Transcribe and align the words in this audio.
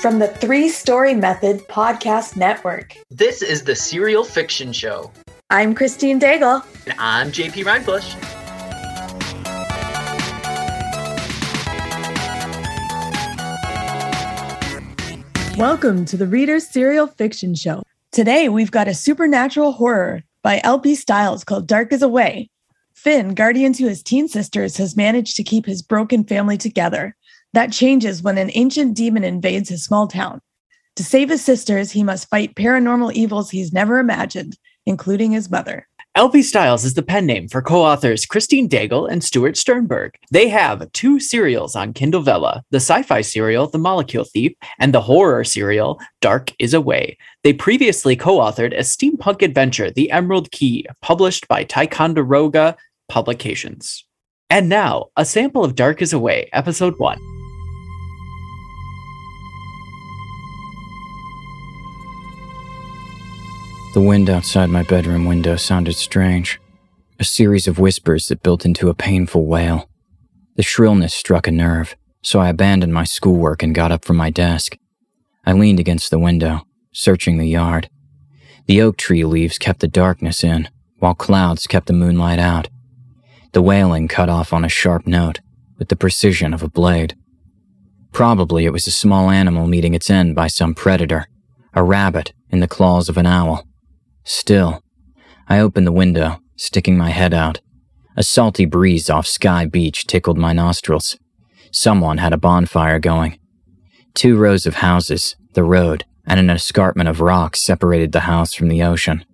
from 0.00 0.20
the 0.20 0.28
Three 0.28 0.68
Story 0.68 1.12
Method 1.12 1.66
Podcast 1.66 2.36
Network. 2.36 2.94
This 3.10 3.42
is 3.42 3.64
the 3.64 3.74
Serial 3.74 4.22
Fiction 4.22 4.72
Show. 4.72 5.10
I'm 5.50 5.74
Christine 5.74 6.20
Daigle. 6.20 6.64
And 6.86 6.94
I'm 7.00 7.32
JP 7.32 7.64
Rindfleisch. 7.64 8.14
Welcome 15.56 16.04
to 16.04 16.16
the 16.16 16.28
Reader's 16.28 16.68
Serial 16.68 17.08
Fiction 17.08 17.56
Show. 17.56 17.82
Today 18.12 18.48
we've 18.48 18.70
got 18.70 18.86
a 18.86 18.94
supernatural 18.94 19.72
horror 19.72 20.22
by 20.44 20.60
LP 20.62 20.94
Styles 20.94 21.42
called 21.42 21.66
Dark 21.66 21.92
Is 21.92 22.02
A 22.02 22.08
Way. 22.08 22.50
Finn, 22.94 23.34
guardian 23.34 23.72
to 23.72 23.88
his 23.88 24.04
teen 24.04 24.28
sisters, 24.28 24.76
has 24.76 24.96
managed 24.96 25.34
to 25.36 25.42
keep 25.42 25.66
his 25.66 25.82
broken 25.82 26.22
family 26.22 26.56
together. 26.56 27.16
That 27.54 27.72
changes 27.72 28.22
when 28.22 28.38
an 28.38 28.50
ancient 28.54 28.96
demon 28.96 29.24
invades 29.24 29.68
his 29.68 29.84
small 29.84 30.06
town. 30.06 30.40
To 30.96 31.04
save 31.04 31.30
his 31.30 31.44
sisters, 31.44 31.92
he 31.92 32.02
must 32.02 32.28
fight 32.28 32.54
paranormal 32.54 33.12
evils 33.12 33.50
he's 33.50 33.72
never 33.72 33.98
imagined, 33.98 34.58
including 34.84 35.32
his 35.32 35.50
mother. 35.50 35.86
LP 36.14 36.42
Styles 36.42 36.84
is 36.84 36.94
the 36.94 37.02
pen 37.02 37.26
name 37.26 37.46
for 37.46 37.62
co 37.62 37.82
authors 37.84 38.26
Christine 38.26 38.68
Daigle 38.68 39.08
and 39.08 39.22
Stuart 39.22 39.56
Sternberg. 39.56 40.16
They 40.32 40.48
have 40.48 40.90
two 40.92 41.20
serials 41.20 41.76
on 41.76 41.92
Kindle 41.92 42.22
Vella 42.22 42.64
the 42.70 42.78
sci 42.78 43.02
fi 43.02 43.20
serial, 43.20 43.68
The 43.68 43.78
Molecule 43.78 44.24
Thief, 44.24 44.52
and 44.80 44.92
the 44.92 45.00
horror 45.00 45.44
serial, 45.44 46.00
Dark 46.20 46.52
Is 46.58 46.74
A 46.74 46.80
Way. 46.80 47.16
They 47.44 47.52
previously 47.52 48.16
co 48.16 48.38
authored 48.38 48.72
a 48.72 48.80
steampunk 48.80 49.42
adventure, 49.42 49.92
The 49.92 50.10
Emerald 50.10 50.50
Key, 50.50 50.86
published 51.00 51.46
by 51.46 51.62
Ticonderoga 51.62 52.76
Publications. 53.08 54.04
And 54.50 54.68
now, 54.68 55.10
a 55.16 55.24
sample 55.24 55.62
of 55.62 55.76
Dark 55.76 56.02
Is 56.02 56.12
A 56.12 56.18
Way, 56.18 56.48
Episode 56.52 56.98
1. 56.98 57.37
The 63.94 64.02
wind 64.02 64.28
outside 64.28 64.68
my 64.68 64.82
bedroom 64.82 65.24
window 65.24 65.56
sounded 65.56 65.94
strange, 65.94 66.60
a 67.18 67.24
series 67.24 67.66
of 67.66 67.78
whispers 67.78 68.26
that 68.26 68.42
built 68.42 68.66
into 68.66 68.90
a 68.90 68.94
painful 68.94 69.46
wail. 69.46 69.88
The 70.56 70.62
shrillness 70.62 71.14
struck 71.14 71.46
a 71.46 71.50
nerve, 71.50 71.96
so 72.22 72.38
I 72.38 72.50
abandoned 72.50 72.92
my 72.92 73.04
schoolwork 73.04 73.62
and 73.62 73.74
got 73.74 73.90
up 73.90 74.04
from 74.04 74.16
my 74.16 74.28
desk. 74.28 74.76
I 75.46 75.54
leaned 75.54 75.80
against 75.80 76.10
the 76.10 76.18
window, 76.18 76.66
searching 76.92 77.38
the 77.38 77.48
yard. 77.48 77.88
The 78.66 78.82
oak 78.82 78.98
tree 78.98 79.24
leaves 79.24 79.56
kept 79.56 79.80
the 79.80 79.88
darkness 79.88 80.44
in, 80.44 80.68
while 80.98 81.14
clouds 81.14 81.66
kept 81.66 81.86
the 81.86 81.94
moonlight 81.94 82.38
out. 82.38 82.68
The 83.52 83.62
wailing 83.62 84.06
cut 84.06 84.28
off 84.28 84.52
on 84.52 84.66
a 84.66 84.68
sharp 84.68 85.06
note, 85.06 85.40
with 85.78 85.88
the 85.88 85.96
precision 85.96 86.52
of 86.52 86.62
a 86.62 86.68
blade. 86.68 87.16
Probably 88.12 88.66
it 88.66 88.72
was 88.72 88.86
a 88.86 88.92
small 88.92 89.30
animal 89.30 89.66
meeting 89.66 89.94
its 89.94 90.10
end 90.10 90.34
by 90.34 90.48
some 90.48 90.74
predator, 90.74 91.26
a 91.72 91.82
rabbit 91.82 92.34
in 92.50 92.60
the 92.60 92.68
claws 92.68 93.08
of 93.08 93.16
an 93.16 93.26
owl. 93.26 93.64
Still, 94.28 94.82
I 95.48 95.58
opened 95.58 95.86
the 95.86 95.92
window, 95.92 96.42
sticking 96.54 96.98
my 96.98 97.08
head 97.08 97.32
out. 97.32 97.62
A 98.14 98.22
salty 98.22 98.66
breeze 98.66 99.08
off 99.08 99.26
Sky 99.26 99.64
Beach 99.64 100.06
tickled 100.06 100.36
my 100.36 100.52
nostrils. 100.52 101.16
Someone 101.72 102.18
had 102.18 102.34
a 102.34 102.36
bonfire 102.36 102.98
going. 102.98 103.38
Two 104.12 104.36
rows 104.36 104.66
of 104.66 104.74
houses, 104.74 105.34
the 105.54 105.64
road, 105.64 106.04
and 106.26 106.38
an 106.38 106.50
escarpment 106.50 107.08
of 107.08 107.22
rocks 107.22 107.62
separated 107.62 108.12
the 108.12 108.28
house 108.28 108.52
from 108.52 108.68
the 108.68 108.82
ocean. 108.82 109.24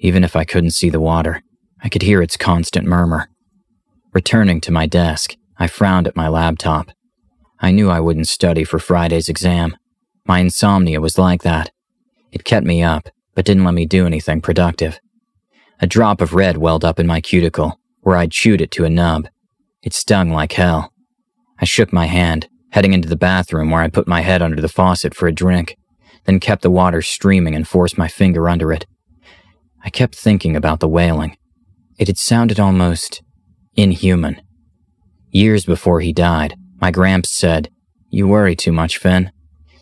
Even 0.00 0.24
if 0.24 0.34
I 0.34 0.42
couldn't 0.42 0.72
see 0.72 0.90
the 0.90 0.98
water, 0.98 1.44
I 1.80 1.88
could 1.88 2.02
hear 2.02 2.20
its 2.20 2.36
constant 2.36 2.88
murmur. 2.88 3.28
Returning 4.12 4.60
to 4.62 4.72
my 4.72 4.86
desk, 4.86 5.36
I 5.60 5.68
frowned 5.68 6.08
at 6.08 6.16
my 6.16 6.26
laptop. 6.26 6.90
I 7.60 7.70
knew 7.70 7.88
I 7.88 8.00
wouldn't 8.00 8.26
study 8.26 8.64
for 8.64 8.80
Friday's 8.80 9.28
exam. 9.28 9.76
My 10.26 10.40
insomnia 10.40 11.00
was 11.00 11.18
like 11.18 11.42
that. 11.44 11.70
It 12.32 12.42
kept 12.42 12.66
me 12.66 12.82
up, 12.82 13.10
but 13.38 13.44
didn't 13.44 13.62
let 13.62 13.74
me 13.74 13.86
do 13.86 14.04
anything 14.04 14.40
productive. 14.40 14.98
A 15.78 15.86
drop 15.86 16.20
of 16.20 16.34
red 16.34 16.56
welled 16.56 16.84
up 16.84 16.98
in 16.98 17.06
my 17.06 17.20
cuticle, 17.20 17.78
where 18.00 18.16
I'd 18.16 18.32
chewed 18.32 18.60
it 18.60 18.72
to 18.72 18.84
a 18.84 18.90
nub. 18.90 19.28
It 19.80 19.94
stung 19.94 20.32
like 20.32 20.54
hell. 20.54 20.92
I 21.60 21.64
shook 21.64 21.92
my 21.92 22.06
hand, 22.06 22.48
heading 22.70 22.94
into 22.94 23.08
the 23.08 23.14
bathroom 23.14 23.70
where 23.70 23.80
I 23.80 23.90
put 23.90 24.08
my 24.08 24.22
head 24.22 24.42
under 24.42 24.60
the 24.60 24.68
faucet 24.68 25.14
for 25.14 25.28
a 25.28 25.32
drink, 25.32 25.76
then 26.24 26.40
kept 26.40 26.62
the 26.62 26.70
water 26.70 27.00
streaming 27.00 27.54
and 27.54 27.68
forced 27.68 27.96
my 27.96 28.08
finger 28.08 28.48
under 28.48 28.72
it. 28.72 28.86
I 29.84 29.90
kept 29.90 30.16
thinking 30.16 30.56
about 30.56 30.80
the 30.80 30.88
wailing. 30.88 31.36
It 31.96 32.08
had 32.08 32.18
sounded 32.18 32.58
almost 32.58 33.22
inhuman. 33.76 34.42
Years 35.30 35.64
before 35.64 36.00
he 36.00 36.12
died, 36.12 36.56
my 36.80 36.90
gramps 36.90 37.30
said, 37.30 37.70
You 38.10 38.26
worry 38.26 38.56
too 38.56 38.72
much, 38.72 38.98
Finn. 38.98 39.30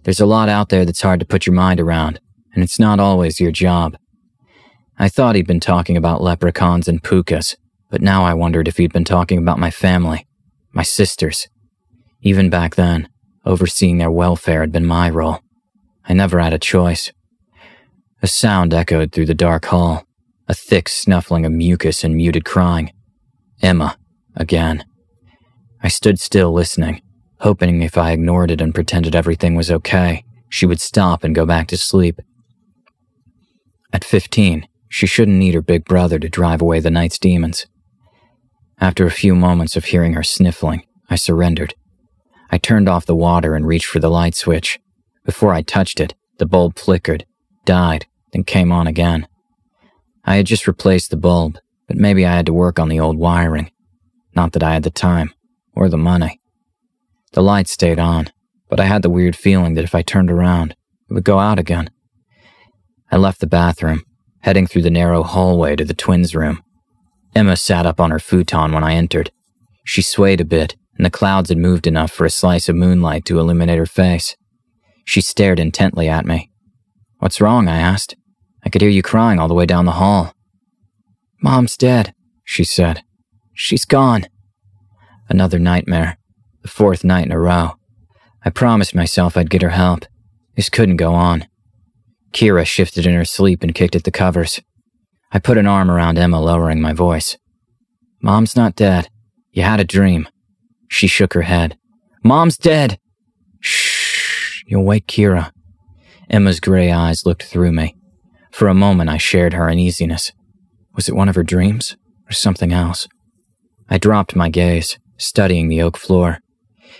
There's 0.02 0.20
a 0.20 0.26
lot 0.26 0.50
out 0.50 0.68
there 0.68 0.84
that's 0.84 1.00
hard 1.00 1.20
to 1.20 1.26
put 1.26 1.46
your 1.46 1.54
mind 1.54 1.80
around 1.80 2.20
and 2.56 2.64
it's 2.64 2.78
not 2.78 2.98
always 2.98 3.38
your 3.38 3.52
job. 3.52 3.98
I 4.98 5.10
thought 5.10 5.36
he'd 5.36 5.46
been 5.46 5.60
talking 5.60 5.94
about 5.94 6.22
leprechauns 6.22 6.88
and 6.88 7.02
pukas, 7.02 7.54
but 7.90 8.00
now 8.00 8.24
I 8.24 8.32
wondered 8.32 8.66
if 8.66 8.78
he'd 8.78 8.94
been 8.94 9.04
talking 9.04 9.36
about 9.36 9.58
my 9.58 9.70
family, 9.70 10.26
my 10.72 10.82
sisters. 10.82 11.48
Even 12.22 12.48
back 12.48 12.74
then, 12.74 13.10
overseeing 13.44 13.98
their 13.98 14.10
welfare 14.10 14.62
had 14.62 14.72
been 14.72 14.86
my 14.86 15.10
role. 15.10 15.40
I 16.06 16.14
never 16.14 16.40
had 16.40 16.54
a 16.54 16.58
choice. 16.58 17.12
A 18.22 18.26
sound 18.26 18.72
echoed 18.72 19.12
through 19.12 19.26
the 19.26 19.34
dark 19.34 19.66
hall, 19.66 20.04
a 20.48 20.54
thick 20.54 20.88
snuffling 20.88 21.44
of 21.44 21.52
mucus 21.52 22.04
and 22.04 22.16
muted 22.16 22.46
crying. 22.46 22.90
Emma, 23.60 23.98
again. 24.34 24.82
I 25.82 25.88
stood 25.88 26.18
still 26.18 26.52
listening, 26.52 27.02
hoping 27.40 27.82
if 27.82 27.98
I 27.98 28.12
ignored 28.12 28.50
it 28.50 28.62
and 28.62 28.74
pretended 28.74 29.14
everything 29.14 29.56
was 29.56 29.70
okay, 29.70 30.24
she 30.48 30.64
would 30.64 30.80
stop 30.80 31.22
and 31.22 31.34
go 31.34 31.44
back 31.44 31.68
to 31.68 31.76
sleep. 31.76 32.18
At 33.92 34.04
15, 34.04 34.66
she 34.88 35.06
shouldn't 35.06 35.38
need 35.38 35.54
her 35.54 35.62
big 35.62 35.84
brother 35.84 36.18
to 36.18 36.28
drive 36.28 36.60
away 36.60 36.80
the 36.80 36.90
night's 36.90 37.18
demons. 37.18 37.66
After 38.80 39.06
a 39.06 39.10
few 39.10 39.34
moments 39.34 39.76
of 39.76 39.86
hearing 39.86 40.14
her 40.14 40.22
sniffling, 40.22 40.84
I 41.08 41.16
surrendered. 41.16 41.74
I 42.50 42.58
turned 42.58 42.88
off 42.88 43.06
the 43.06 43.14
water 43.14 43.54
and 43.54 43.66
reached 43.66 43.86
for 43.86 43.98
the 43.98 44.10
light 44.10 44.34
switch. 44.34 44.78
Before 45.24 45.52
I 45.52 45.62
touched 45.62 46.00
it, 46.00 46.14
the 46.38 46.46
bulb 46.46 46.78
flickered, 46.78 47.26
died, 47.64 48.06
then 48.32 48.44
came 48.44 48.70
on 48.70 48.86
again. 48.86 49.26
I 50.24 50.36
had 50.36 50.46
just 50.46 50.66
replaced 50.66 51.10
the 51.10 51.16
bulb, 51.16 51.58
but 51.86 51.96
maybe 51.96 52.26
I 52.26 52.34
had 52.34 52.46
to 52.46 52.52
work 52.52 52.78
on 52.78 52.88
the 52.88 53.00
old 53.00 53.16
wiring. 53.16 53.70
Not 54.34 54.52
that 54.52 54.62
I 54.62 54.74
had 54.74 54.82
the 54.82 54.90
time, 54.90 55.32
or 55.74 55.88
the 55.88 55.96
money. 55.96 56.40
The 57.32 57.42
light 57.42 57.68
stayed 57.68 57.98
on, 57.98 58.28
but 58.68 58.80
I 58.80 58.84
had 58.84 59.02
the 59.02 59.10
weird 59.10 59.36
feeling 59.36 59.74
that 59.74 59.84
if 59.84 59.94
I 59.94 60.02
turned 60.02 60.30
around, 60.30 60.72
it 61.08 61.14
would 61.14 61.24
go 61.24 61.38
out 61.38 61.58
again. 61.58 61.90
I 63.10 63.16
left 63.16 63.40
the 63.40 63.46
bathroom, 63.46 64.04
heading 64.40 64.66
through 64.66 64.82
the 64.82 64.90
narrow 64.90 65.22
hallway 65.22 65.76
to 65.76 65.84
the 65.84 65.94
twins' 65.94 66.34
room. 66.34 66.62
Emma 67.34 67.56
sat 67.56 67.86
up 67.86 68.00
on 68.00 68.10
her 68.10 68.18
futon 68.18 68.72
when 68.72 68.84
I 68.84 68.94
entered. 68.94 69.30
She 69.84 70.02
swayed 70.02 70.40
a 70.40 70.44
bit, 70.44 70.76
and 70.96 71.04
the 71.04 71.10
clouds 71.10 71.50
had 71.50 71.58
moved 71.58 71.86
enough 71.86 72.10
for 72.10 72.24
a 72.24 72.30
slice 72.30 72.68
of 72.68 72.76
moonlight 72.76 73.24
to 73.26 73.38
illuminate 73.38 73.78
her 73.78 73.86
face. 73.86 74.36
She 75.04 75.20
stared 75.20 75.60
intently 75.60 76.08
at 76.08 76.26
me. 76.26 76.50
What's 77.18 77.40
wrong? 77.40 77.68
I 77.68 77.78
asked. 77.78 78.16
I 78.64 78.68
could 78.68 78.82
hear 78.82 78.90
you 78.90 79.02
crying 79.02 79.38
all 79.38 79.48
the 79.48 79.54
way 79.54 79.66
down 79.66 79.84
the 79.84 79.92
hall. 79.92 80.32
Mom's 81.42 81.76
dead, 81.76 82.14
she 82.44 82.64
said. 82.64 83.04
She's 83.54 83.84
gone. 83.84 84.26
Another 85.28 85.58
nightmare. 85.58 86.18
The 86.62 86.68
fourth 86.68 87.04
night 87.04 87.26
in 87.26 87.32
a 87.32 87.38
row. 87.38 87.76
I 88.44 88.50
promised 88.50 88.94
myself 88.94 89.36
I'd 89.36 89.50
get 89.50 89.62
her 89.62 89.70
help. 89.70 90.06
This 90.56 90.68
couldn't 90.68 90.96
go 90.96 91.14
on. 91.14 91.46
Kira 92.36 92.66
shifted 92.66 93.06
in 93.06 93.14
her 93.14 93.24
sleep 93.24 93.62
and 93.62 93.74
kicked 93.74 93.96
at 93.96 94.04
the 94.04 94.10
covers. 94.10 94.60
I 95.32 95.38
put 95.38 95.56
an 95.56 95.66
arm 95.66 95.90
around 95.90 96.18
Emma, 96.18 96.38
lowering 96.38 96.82
my 96.82 96.92
voice. 96.92 97.38
Mom's 98.20 98.54
not 98.54 98.76
dead. 98.76 99.08
You 99.52 99.62
had 99.62 99.80
a 99.80 99.84
dream. 99.84 100.28
She 100.86 101.06
shook 101.06 101.32
her 101.32 101.42
head. 101.42 101.78
Mom's 102.22 102.58
dead! 102.58 102.98
Shh, 103.60 104.62
you'll 104.66 104.84
wake 104.84 105.06
Kira. 105.06 105.50
Emma's 106.28 106.60
gray 106.60 106.92
eyes 106.92 107.24
looked 107.24 107.44
through 107.44 107.72
me. 107.72 107.96
For 108.52 108.68
a 108.68 108.74
moment, 108.74 109.08
I 109.08 109.16
shared 109.16 109.54
her 109.54 109.70
uneasiness. 109.70 110.32
Was 110.94 111.08
it 111.08 111.16
one 111.16 111.30
of 111.30 111.36
her 111.36 111.42
dreams, 111.42 111.96
or 112.28 112.32
something 112.32 112.70
else? 112.70 113.08
I 113.88 113.96
dropped 113.96 114.36
my 114.36 114.50
gaze, 114.50 114.98
studying 115.16 115.68
the 115.68 115.80
oak 115.80 115.96
floor. 115.96 116.40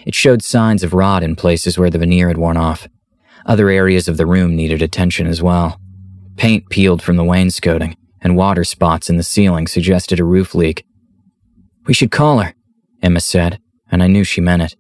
It 0.06 0.14
showed 0.14 0.42
signs 0.42 0.82
of 0.82 0.94
rot 0.94 1.22
in 1.22 1.36
places 1.36 1.76
where 1.76 1.90
the 1.90 1.98
veneer 1.98 2.28
had 2.28 2.38
worn 2.38 2.56
off, 2.56 2.88
other 3.46 3.70
areas 3.70 4.08
of 4.08 4.16
the 4.16 4.26
room 4.26 4.54
needed 4.54 4.82
attention 4.82 5.26
as 5.26 5.42
well. 5.42 5.80
Paint 6.36 6.68
peeled 6.68 7.02
from 7.02 7.16
the 7.16 7.24
wainscoting, 7.24 7.96
and 8.20 8.36
water 8.36 8.64
spots 8.64 9.08
in 9.08 9.16
the 9.16 9.22
ceiling 9.22 9.66
suggested 9.66 10.20
a 10.20 10.24
roof 10.24 10.54
leak. 10.54 10.84
We 11.86 11.94
should 11.94 12.10
call 12.10 12.40
her, 12.40 12.54
Emma 13.02 13.20
said, 13.20 13.60
and 13.90 14.02
I 14.02 14.08
knew 14.08 14.24
she 14.24 14.40
meant 14.40 14.62
it. 14.62 14.76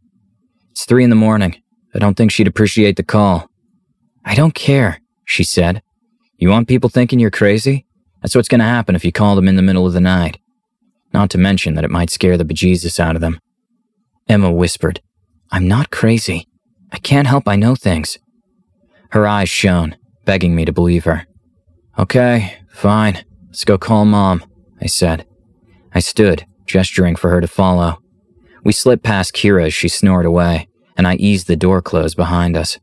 It's 0.72 0.84
three 0.84 1.04
in 1.04 1.10
the 1.10 1.16
morning. 1.16 1.62
I 1.94 1.98
don't 1.98 2.14
think 2.16 2.30
she'd 2.30 2.48
appreciate 2.48 2.96
the 2.96 3.02
call. 3.02 3.48
I 4.24 4.34
don't 4.34 4.54
care, 4.54 5.00
she 5.24 5.44
said. 5.44 5.82
You 6.36 6.50
want 6.50 6.68
people 6.68 6.90
thinking 6.90 7.18
you're 7.18 7.30
crazy? 7.30 7.86
That's 8.20 8.34
what's 8.34 8.48
going 8.48 8.58
to 8.58 8.66
happen 8.66 8.96
if 8.96 9.04
you 9.04 9.12
call 9.12 9.36
them 9.36 9.48
in 9.48 9.56
the 9.56 9.62
middle 9.62 9.86
of 9.86 9.92
the 9.92 10.00
night. 10.00 10.38
Not 11.14 11.30
to 11.30 11.38
mention 11.38 11.74
that 11.74 11.84
it 11.84 11.90
might 11.90 12.10
scare 12.10 12.36
the 12.36 12.44
bejesus 12.44 13.00
out 13.00 13.14
of 13.14 13.22
them. 13.22 13.40
Emma 14.28 14.52
whispered, 14.52 15.00
I'm 15.50 15.68
not 15.68 15.90
crazy. 15.90 16.48
I 16.92 16.98
can't 16.98 17.28
help 17.28 17.46
I 17.46 17.56
know 17.56 17.76
things. 17.76 18.18
Her 19.10 19.26
eyes 19.26 19.48
shone, 19.48 19.96
begging 20.24 20.54
me 20.54 20.64
to 20.64 20.72
believe 20.72 21.04
her. 21.04 21.26
Okay, 21.98 22.58
fine. 22.70 23.24
Let's 23.48 23.64
go 23.64 23.78
call 23.78 24.04
Mom, 24.04 24.44
I 24.80 24.86
said. 24.86 25.26
I 25.94 26.00
stood, 26.00 26.46
gesturing 26.66 27.16
for 27.16 27.30
her 27.30 27.40
to 27.40 27.48
follow. 27.48 28.02
We 28.64 28.72
slipped 28.72 29.04
past 29.04 29.32
Kira 29.32 29.66
as 29.66 29.74
she 29.74 29.88
snored 29.88 30.26
away, 30.26 30.68
and 30.96 31.06
I 31.06 31.14
eased 31.14 31.46
the 31.46 31.56
door 31.56 31.80
close 31.80 32.14
behind 32.14 32.56
us. 32.56 32.78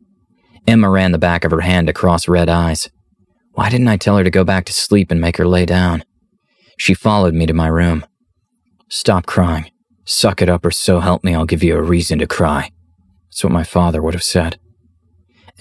Emma 0.66 0.90
ran 0.90 1.12
the 1.12 1.18
back 1.18 1.44
of 1.44 1.52
her 1.52 1.62
hand 1.62 1.90
across 1.90 2.28
red 2.28 2.50
eyes. 2.50 2.90
Why 3.52 3.70
didn't 3.70 3.90
I 3.90 3.98
tell 3.98 4.18
her 4.18 4.24
to 4.24 4.32
go 4.32 4.44
back 4.44 4.66
to 4.66 4.74
sleep 4.74 5.12
and 5.12 5.22
make 5.22 5.38
her 5.38 5.48
lay 5.48 5.66
down? 5.66 6.04
She 6.78 6.94
followed 6.94 7.34
me 7.34 7.46
to 7.46 7.54
my 7.54 7.68
room. 7.68 8.06
Stop 8.90 9.26
crying. 9.26 9.70
Suck 10.06 10.42
it 10.42 10.50
up, 10.50 10.66
or 10.66 10.72
so 10.72 11.00
help 11.02 11.24
me, 11.24 11.36
I'll 11.36 11.46
give 11.46 11.64
you 11.64 11.76
a 11.76 11.82
reason 11.82 12.20
to 12.20 12.28
cry. 12.28 12.72
That's 13.30 13.44
what 13.44 13.54
my 13.54 13.64
father 13.64 14.02
would 14.02 14.14
have 14.14 14.24
said. 14.24 14.60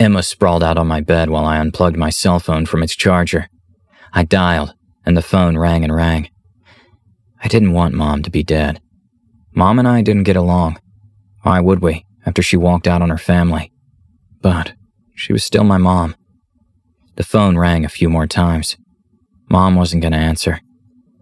Emma 0.02 0.20
sprawled 0.20 0.64
out 0.64 0.78
on 0.78 0.88
my 0.88 1.00
bed 1.00 1.30
while 1.30 1.44
I 1.44 1.58
unplugged 1.58 1.96
my 1.96 2.10
cell 2.10 2.40
phone 2.40 2.66
from 2.66 2.82
its 2.82 2.96
charger. 2.96 3.48
I 4.12 4.24
dialed, 4.24 4.74
and 5.06 5.16
the 5.16 5.22
phone 5.22 5.56
rang 5.56 5.84
and 5.84 5.94
rang. 5.94 6.28
I 7.40 7.46
didn't 7.46 7.72
want 7.72 7.94
Mom 7.94 8.24
to 8.24 8.30
be 8.30 8.42
dead. 8.42 8.80
Mom 9.54 9.78
and 9.78 9.86
I 9.86 10.02
didn't 10.02 10.24
get 10.24 10.34
along. 10.34 10.80
Why 11.42 11.60
would 11.60 11.82
we, 11.82 12.04
after 12.26 12.42
she 12.42 12.56
walked 12.56 12.88
out 12.88 13.00
on 13.00 13.10
her 13.10 13.18
family? 13.18 13.70
But 14.40 14.72
she 15.14 15.32
was 15.32 15.44
still 15.44 15.62
my 15.62 15.78
mom. 15.78 16.16
The 17.14 17.22
phone 17.22 17.56
rang 17.56 17.84
a 17.84 17.88
few 17.88 18.08
more 18.08 18.26
times. 18.26 18.76
Mom 19.50 19.76
wasn't 19.76 20.02
going 20.02 20.12
to 20.12 20.18
answer. 20.18 20.60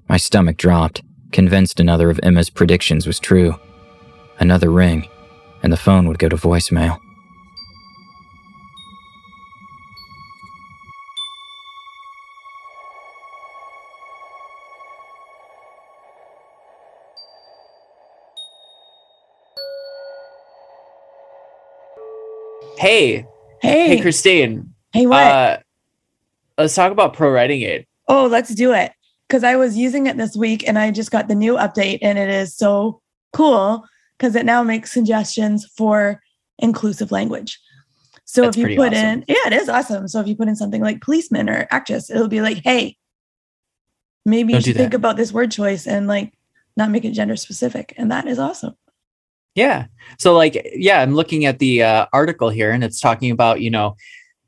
My 0.09 0.17
stomach 0.17 0.56
dropped, 0.56 1.03
convinced 1.33 1.81
another 1.81 2.09
of 2.09 2.21
Emma's 2.23 2.49
predictions 2.49 3.06
was 3.06 3.19
true. 3.19 3.56
Another 4.38 4.71
ring, 4.71 5.06
and 5.62 5.71
the 5.71 5.76
phone 5.76 6.09
would 6.09 6.19
go 6.19 6.31
to 6.31 6.37
voicemail. 6.37 6.99
Hey, 22.81 23.27
Hey, 23.61 23.88
hey, 23.88 24.00
Christine. 24.00 24.73
hey, 24.94 25.05
what? 25.06 25.19
Uh, 25.19 25.59
let's 26.56 26.75
talk 26.75 26.93
about 26.93 27.12
Pro 27.12 27.31
Writing 27.31 27.61
Aid. 27.61 27.87
oh, 28.09 28.27
let's 28.27 28.55
do 28.55 28.73
it. 28.73 28.93
Because 29.29 29.44
I 29.44 29.56
was 29.56 29.77
using 29.77 30.06
it 30.06 30.17
this 30.17 30.35
week 30.35 30.67
and 30.67 30.79
I 30.79 30.91
just 30.91 31.11
got 31.11 31.29
the 31.29 31.35
new 31.35 31.56
update, 31.56 31.99
and 32.00 32.19
it 32.19 32.31
is 32.31 32.56
so 32.56 33.03
cool 33.35 33.85
because 34.17 34.35
it 34.35 34.47
now 34.47 34.62
makes 34.62 34.91
suggestions 34.91 35.67
for 35.77 36.23
inclusive 36.59 37.12
language. 37.12 37.61
So 38.25 38.44
That's 38.44 38.56
if 38.56 38.71
you 38.71 38.77
put 38.77 38.94
awesome. 38.94 39.06
in, 39.06 39.25
yeah, 39.29 39.47
it 39.49 39.53
is 39.53 39.69
awesome. 39.69 40.09
So 40.09 40.21
if 40.21 40.26
you 40.26 40.35
put 40.35 40.49
in 40.49 40.56
something 40.56 40.81
like 40.81 41.03
policeman 41.03 41.50
or 41.50 41.67
actress, 41.71 42.09
it'll 42.09 42.29
be 42.29 42.41
like, 42.41 42.62
hey, 42.65 42.97
maybe 44.25 44.55
you 44.55 44.56
Don't 44.56 44.65
do 44.65 44.71
should 44.71 44.79
think 44.79 44.94
about 44.94 45.19
this 45.19 45.33
word 45.35 45.50
choice 45.50 45.87
and 45.87 46.06
like 46.06 46.33
not 46.79 46.91
make 46.91 47.05
it 47.05 47.12
gender 47.12 47.37
specific. 47.37 47.93
And 47.99 48.11
that 48.11 48.26
is 48.26 48.38
awesome. 48.38 48.75
Yeah. 49.55 49.87
So, 50.19 50.35
like, 50.35 50.70
yeah, 50.75 51.00
I'm 51.00 51.14
looking 51.14 51.44
at 51.44 51.58
the 51.58 51.82
uh, 51.82 52.06
article 52.12 52.50
here 52.50 52.70
and 52.70 52.85
it's 52.85 53.00
talking 53.00 53.31
about, 53.31 53.61
you 53.61 53.70
know, 53.70 53.97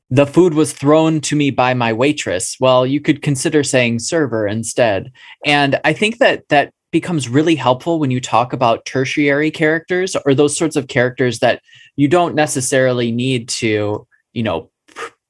the 0.09 0.25
food 0.25 0.53
was 0.53 0.73
thrown 0.73 1.21
to 1.21 1.35
me 1.35 1.49
by 1.49 1.73
my 1.73 1.91
waitress. 1.91 2.57
Well, 2.59 2.85
you 2.85 3.01
could 3.01 3.21
consider 3.21 3.63
saying 3.63 3.99
server 3.99 4.47
instead. 4.47 5.11
And 5.45 5.79
I 5.83 5.93
think 5.93 6.19
that 6.19 6.47
that 6.49 6.71
becomes 6.91 7.27
really 7.27 7.55
helpful 7.55 7.99
when 7.99 8.11
you 8.11 8.21
talk 8.21 8.53
about 8.53 8.85
tertiary 8.85 9.49
characters 9.49 10.15
or 10.25 10.35
those 10.35 10.55
sorts 10.55 10.75
of 10.75 10.87
characters 10.87 11.39
that 11.39 11.61
you 11.95 12.07
don't 12.07 12.35
necessarily 12.35 13.11
need 13.11 13.49
to, 13.49 14.07
you 14.33 14.43
know, 14.43 14.69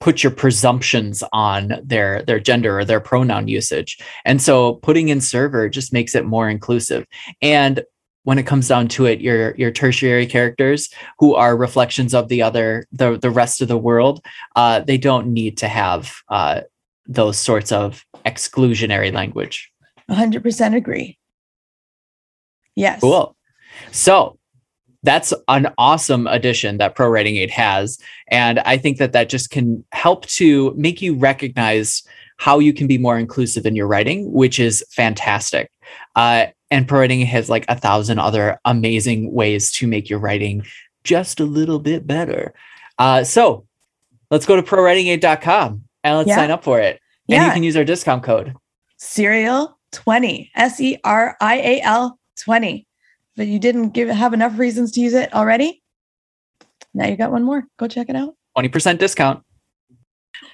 put 0.02 0.22
your 0.22 0.32
presumptions 0.32 1.24
on 1.32 1.80
their 1.82 2.22
their 2.24 2.40
gender 2.40 2.78
or 2.78 2.84
their 2.84 3.00
pronoun 3.00 3.48
usage. 3.48 3.98
And 4.26 4.42
so 4.42 4.74
putting 4.74 5.08
in 5.08 5.22
server 5.22 5.70
just 5.70 5.94
makes 5.94 6.14
it 6.14 6.26
more 6.26 6.50
inclusive. 6.50 7.06
And 7.42 7.84
when 8.24 8.40
it 8.40 8.48
comes 8.48 8.68
down 8.68 8.88
to 8.90 9.06
it, 9.06 9.22
your 9.22 9.56
your 9.56 9.72
tertiary 9.72 10.26
characters 10.26 10.90
who 11.20 11.36
are 11.36 11.56
reflections 11.56 12.14
of 12.14 12.30
the 12.30 12.42
other 12.42 12.86
the 12.92 13.18
the 13.18 13.30
rest 13.30 13.62
of 13.62 13.68
the 13.68 13.78
world, 13.78 14.24
uh, 14.56 14.80
they 14.80 14.98
don't 14.98 15.28
need 15.28 15.58
to 15.58 15.68
have 15.68 16.16
uh, 16.30 16.62
those 17.06 17.38
sorts 17.38 17.72
of 17.72 18.06
exclusionary 18.26 19.14
language. 19.14 19.72
100% 20.10 20.76
agree. 20.76 21.18
Yes. 22.76 23.02
Cool. 23.02 23.36
So 23.92 24.38
that's 25.04 25.34
an 25.48 25.74
awesome 25.78 26.28
addition 26.28 26.78
that 26.78 26.96
Pro 26.96 27.10
Writing 27.10 27.36
Aid 27.38 27.52
has, 27.52 28.00
and 28.30 28.60
I 28.60 28.78
think 28.78 28.98
that 28.98 29.12
that 29.14 29.30
just 29.30 29.50
can 29.50 29.84
help 29.92 30.26
to 30.28 30.74
make 30.78 31.02
you 31.02 31.16
recognize 31.16 32.04
how 32.38 32.60
you 32.60 32.74
can 32.74 32.88
be 32.88 32.98
more 32.98 33.18
inclusive 33.18 33.66
in 33.66 33.76
your 33.76 33.88
writing, 33.88 34.32
which 34.32 34.60
is 34.60 34.84
fantastic. 34.90 35.70
Uh, 36.16 36.48
and 36.74 36.88
Pro 36.88 37.02
Writing 37.02 37.22
has 37.22 37.50
like 37.52 37.66
a 37.70 37.76
thousand 37.76 38.18
other 38.18 38.60
amazing 38.66 39.32
ways 39.32 39.72
to 39.74 39.86
make 39.86 40.10
your 40.10 40.18
writing 40.18 40.66
just 41.04 41.40
a 41.40 41.46
little 41.46 41.78
bit 41.78 42.08
better. 42.08 42.54
Uh, 42.98 43.24
so 43.24 43.66
let's 44.32 44.48
go 44.48 44.56
to 44.56 44.64
prowritingaid.com 44.64 45.84
and 46.04 46.18
let's 46.18 46.30
Yeah. 46.30 46.36
sign 46.36 46.50
up 46.50 46.64
for 46.64 46.80
it. 46.80 47.00
And 47.30 47.46
you 47.46 47.52
can 47.52 47.64
use 47.64 47.78
our 47.78 47.84
discount 47.86 48.24
code. 48.24 48.56
Serial 48.98 49.78
20, 49.92 50.52
S 50.56 50.82
E 50.82 50.98
R 51.04 51.38
I 51.40 51.58
A 51.60 51.82
L 51.82 52.20
20. 52.40 52.88
But 53.38 53.48
you 53.48 53.60
didn't 53.60 53.90
give 53.90 54.10
have 54.10 54.34
enough 54.34 54.58
reasons 54.58 54.92
to 54.94 55.00
use 55.00 55.14
it 55.14 55.32
already. 55.34 55.82
Now 56.94 57.08
you 57.08 57.16
got 57.16 57.32
one 57.32 57.44
more. 57.44 57.66
Go 57.78 57.88
check 57.88 58.10
it 58.10 58.16
out. 58.16 58.36
20% 58.58 58.98
discount. 58.98 59.44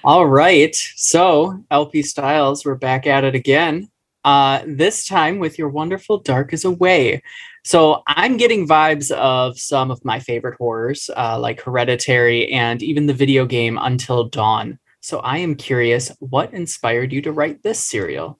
All 0.04 0.26
right. 0.26 0.74
So, 0.96 1.62
LP 1.70 2.02
Styles, 2.02 2.64
we're 2.64 2.74
back 2.74 3.06
at 3.06 3.24
it 3.24 3.34
again. 3.34 3.90
Uh, 4.24 4.62
this 4.66 5.06
time 5.06 5.38
with 5.38 5.58
your 5.58 5.68
wonderful 5.68 6.18
Dark 6.18 6.52
Is 6.52 6.64
A 6.64 6.70
Way. 6.70 7.22
So, 7.64 8.02
I'm 8.06 8.36
getting 8.36 8.68
vibes 8.68 9.10
of 9.12 9.58
some 9.58 9.90
of 9.90 10.04
my 10.04 10.20
favorite 10.20 10.56
horrors, 10.58 11.08
uh, 11.16 11.38
like 11.38 11.60
Hereditary 11.60 12.50
and 12.52 12.82
even 12.82 13.06
the 13.06 13.14
video 13.14 13.46
game 13.46 13.78
Until 13.80 14.24
Dawn. 14.24 14.78
So, 15.00 15.20
I 15.20 15.38
am 15.38 15.54
curious 15.54 16.12
what 16.18 16.52
inspired 16.52 17.12
you 17.12 17.22
to 17.22 17.32
write 17.32 17.62
this 17.62 17.80
serial? 17.80 18.38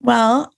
Well, 0.00 0.52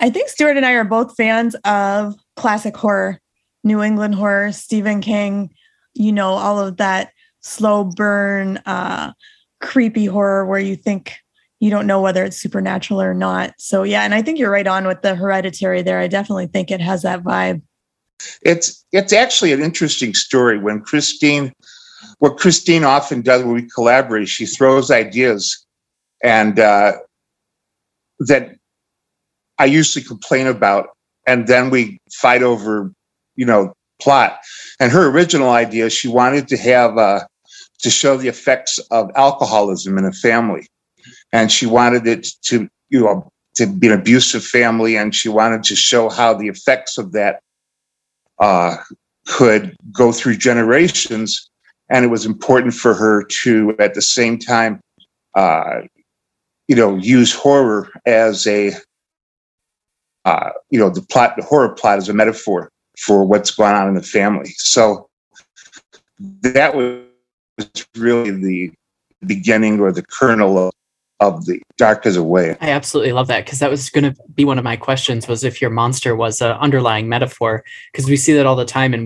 I 0.00 0.10
think 0.10 0.28
Stuart 0.28 0.56
and 0.56 0.66
I 0.66 0.72
are 0.72 0.84
both 0.84 1.16
fans 1.16 1.54
of 1.64 2.14
classic 2.34 2.76
horror, 2.76 3.20
New 3.64 3.82
England 3.82 4.14
horror, 4.14 4.52
Stephen 4.52 5.00
King, 5.00 5.50
you 5.94 6.12
know, 6.12 6.30
all 6.30 6.58
of 6.58 6.76
that 6.76 7.12
slow 7.40 7.84
burn, 7.84 8.58
uh, 8.66 9.12
creepy 9.60 10.06
horror 10.06 10.44
where 10.44 10.60
you 10.60 10.76
think 10.76 11.16
you 11.60 11.70
don't 11.70 11.86
know 11.86 12.00
whether 12.00 12.24
it's 12.24 12.36
supernatural 12.36 13.00
or 13.00 13.14
not. 13.14 13.54
So, 13.58 13.82
yeah, 13.82 14.02
and 14.02 14.14
I 14.14 14.22
think 14.22 14.38
you're 14.38 14.50
right 14.50 14.66
on 14.66 14.86
with 14.86 15.02
the 15.02 15.14
hereditary 15.14 15.82
there. 15.82 15.98
I 15.98 16.08
definitely 16.08 16.48
think 16.48 16.70
it 16.70 16.80
has 16.80 17.02
that 17.02 17.22
vibe. 17.22 17.62
It's 18.42 18.84
it's 18.92 19.12
actually 19.12 19.52
an 19.52 19.62
interesting 19.62 20.14
story 20.14 20.58
when 20.58 20.80
Christine, 20.80 21.52
what 22.18 22.38
Christine 22.38 22.84
often 22.84 23.20
does 23.20 23.42
when 23.42 23.54
we 23.54 23.68
collaborate, 23.68 24.28
she 24.28 24.46
throws 24.46 24.90
ideas, 24.90 25.66
and 26.22 26.58
uh, 26.58 26.92
that 28.20 28.56
I 29.58 29.66
usually 29.66 30.04
complain 30.04 30.46
about, 30.46 30.88
and 31.26 31.46
then 31.46 31.70
we 31.70 31.98
fight 32.12 32.42
over, 32.42 32.92
you 33.36 33.46
know, 33.46 33.74
plot. 34.00 34.38
And 34.80 34.92
her 34.92 35.08
original 35.10 35.50
idea, 35.50 35.90
she 35.90 36.08
wanted 36.08 36.48
to 36.48 36.56
have 36.56 36.96
uh, 36.96 37.20
to 37.80 37.90
show 37.90 38.16
the 38.16 38.28
effects 38.28 38.78
of 38.90 39.10
alcoholism 39.14 39.98
in 39.98 40.04
a 40.04 40.12
family, 40.12 40.66
and 41.32 41.50
she 41.50 41.66
wanted 41.66 42.06
it 42.06 42.28
to, 42.42 42.68
you 42.88 43.00
know, 43.00 43.30
to 43.56 43.66
be 43.66 43.88
an 43.88 43.98
abusive 43.98 44.44
family, 44.44 44.96
and 44.96 45.14
she 45.14 45.28
wanted 45.28 45.62
to 45.64 45.74
show 45.74 46.08
how 46.08 46.34
the 46.34 46.48
effects 46.48 46.98
of 46.98 47.12
that 47.12 47.40
uh, 48.38 48.76
could 49.26 49.74
go 49.92 50.12
through 50.12 50.36
generations. 50.36 51.50
And 51.88 52.04
it 52.04 52.08
was 52.08 52.26
important 52.26 52.74
for 52.74 52.94
her 52.94 53.22
to, 53.22 53.74
at 53.78 53.94
the 53.94 54.02
same 54.02 54.38
time, 54.38 54.80
uh, 55.34 55.82
you 56.68 56.76
know, 56.76 56.96
use 56.96 57.32
horror 57.32 57.88
as 58.06 58.46
a, 58.46 58.72
uh, 60.24 60.50
you 60.70 60.78
know, 60.78 60.90
the 60.90 61.02
plot, 61.02 61.36
the 61.36 61.44
horror 61.44 61.70
plot 61.70 61.98
as 61.98 62.08
a 62.08 62.12
metaphor 62.12 62.70
for 62.98 63.24
what's 63.24 63.52
going 63.52 63.74
on 63.74 63.88
in 63.88 63.94
the 63.94 64.02
family. 64.02 64.50
So 64.56 65.08
that 66.18 66.74
was 66.74 67.04
really 67.96 68.32
the 68.32 68.72
beginning 69.24 69.80
or 69.80 69.92
the 69.92 70.02
kernel 70.02 70.58
of, 70.58 70.72
of 71.20 71.46
the 71.46 71.62
Dark 71.76 72.06
as 72.06 72.16
a 72.16 72.22
Way. 72.22 72.56
I 72.60 72.70
absolutely 72.70 73.12
love 73.12 73.28
that 73.28 73.44
because 73.44 73.58
that 73.60 73.70
was 73.70 73.90
going 73.90 74.04
to 74.04 74.22
be 74.34 74.44
one 74.44 74.58
of 74.58 74.64
my 74.64 74.76
questions 74.76 75.28
was 75.28 75.44
if 75.44 75.60
your 75.60 75.70
monster 75.70 76.14
was 76.14 76.40
an 76.40 76.52
underlying 76.52 77.08
metaphor 77.08 77.64
because 77.92 78.08
we 78.08 78.16
see 78.16 78.32
that 78.34 78.46
all 78.46 78.56
the 78.56 78.64
time 78.64 78.92
in 78.92 79.04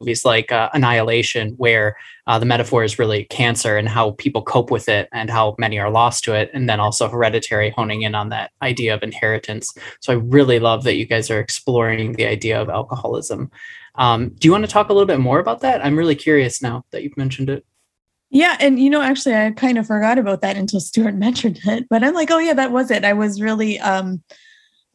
movies 0.00 0.24
like 0.24 0.50
uh, 0.50 0.68
Annihilation 0.72 1.50
where 1.56 1.96
uh, 2.26 2.38
the 2.38 2.46
metaphor 2.46 2.82
is 2.82 2.98
really 2.98 3.24
cancer 3.24 3.76
and 3.76 3.88
how 3.88 4.12
people 4.12 4.42
cope 4.42 4.70
with 4.70 4.88
it 4.88 5.08
and 5.12 5.30
how 5.30 5.54
many 5.58 5.78
are 5.78 5.90
lost 5.90 6.24
to 6.24 6.34
it 6.34 6.50
and 6.52 6.68
then 6.68 6.80
also 6.80 7.08
Hereditary 7.08 7.70
honing 7.70 8.02
in 8.02 8.14
on 8.14 8.30
that 8.30 8.50
idea 8.60 8.94
of 8.94 9.02
inheritance. 9.02 9.72
So 10.00 10.12
I 10.12 10.16
really 10.16 10.58
love 10.58 10.84
that 10.84 10.96
you 10.96 11.06
guys 11.06 11.30
are 11.30 11.40
exploring 11.40 12.12
the 12.14 12.26
idea 12.26 12.60
of 12.60 12.68
alcoholism. 12.68 13.50
Um, 13.96 14.30
do 14.30 14.48
you 14.48 14.52
want 14.52 14.64
to 14.64 14.70
talk 14.70 14.88
a 14.88 14.92
little 14.92 15.06
bit 15.06 15.20
more 15.20 15.38
about 15.38 15.60
that? 15.60 15.84
I'm 15.84 15.96
really 15.96 16.16
curious 16.16 16.60
now 16.60 16.84
that 16.90 17.04
you've 17.04 17.16
mentioned 17.16 17.48
it. 17.48 17.64
Yeah, 18.34 18.56
and 18.58 18.80
you 18.80 18.90
know, 18.90 19.00
actually, 19.00 19.36
I 19.36 19.52
kind 19.52 19.78
of 19.78 19.86
forgot 19.86 20.18
about 20.18 20.40
that 20.40 20.56
until 20.56 20.80
Stuart 20.80 21.14
mentioned 21.14 21.60
it. 21.64 21.86
But 21.88 22.02
I'm 22.02 22.14
like, 22.14 22.32
oh 22.32 22.38
yeah, 22.38 22.54
that 22.54 22.72
was 22.72 22.90
it. 22.90 23.04
I 23.04 23.12
was 23.12 23.40
really 23.40 23.78
um, 23.78 24.22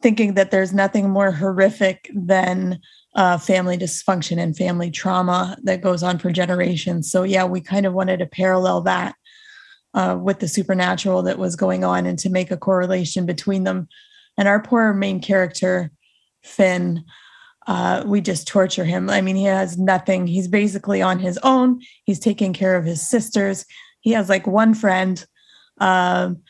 thinking 0.02 0.34
that 0.34 0.50
there's 0.50 0.74
nothing 0.74 1.08
more 1.08 1.32
horrific 1.32 2.10
than 2.14 2.78
uh, 3.16 3.38
family 3.38 3.78
dysfunction 3.78 4.38
and 4.38 4.56
family 4.56 4.90
trauma 4.90 5.56
that 5.62 5.80
goes 5.80 6.02
on 6.02 6.18
for 6.18 6.30
generations. 6.30 7.10
So 7.10 7.22
yeah, 7.22 7.46
we 7.46 7.62
kind 7.62 7.86
of 7.86 7.94
wanted 7.94 8.18
to 8.18 8.26
parallel 8.26 8.82
that 8.82 9.14
uh, 9.94 10.18
with 10.20 10.40
the 10.40 10.46
supernatural 10.46 11.22
that 11.22 11.38
was 11.38 11.56
going 11.56 11.82
on 11.82 12.04
and 12.04 12.18
to 12.18 12.28
make 12.28 12.50
a 12.50 12.58
correlation 12.58 13.24
between 13.24 13.64
them. 13.64 13.88
And 14.36 14.48
our 14.48 14.62
poor 14.62 14.92
main 14.92 15.18
character, 15.18 15.90
Finn, 16.44 17.04
uh, 17.66 18.02
we 18.06 18.20
just 18.20 18.48
torture 18.48 18.84
him. 18.84 19.10
I 19.10 19.20
mean, 19.20 19.36
he 19.36 19.44
has 19.44 19.78
nothing. 19.78 20.26
He's 20.26 20.48
basically 20.48 21.02
on 21.02 21.18
his 21.18 21.38
own. 21.42 21.80
He's 22.04 22.18
taking 22.18 22.52
care 22.52 22.76
of 22.76 22.84
his 22.84 23.06
sisters. 23.06 23.66
He 24.00 24.12
has 24.12 24.28
like 24.28 24.46
one 24.46 24.74
friend 24.74 25.24
um, 25.78 26.40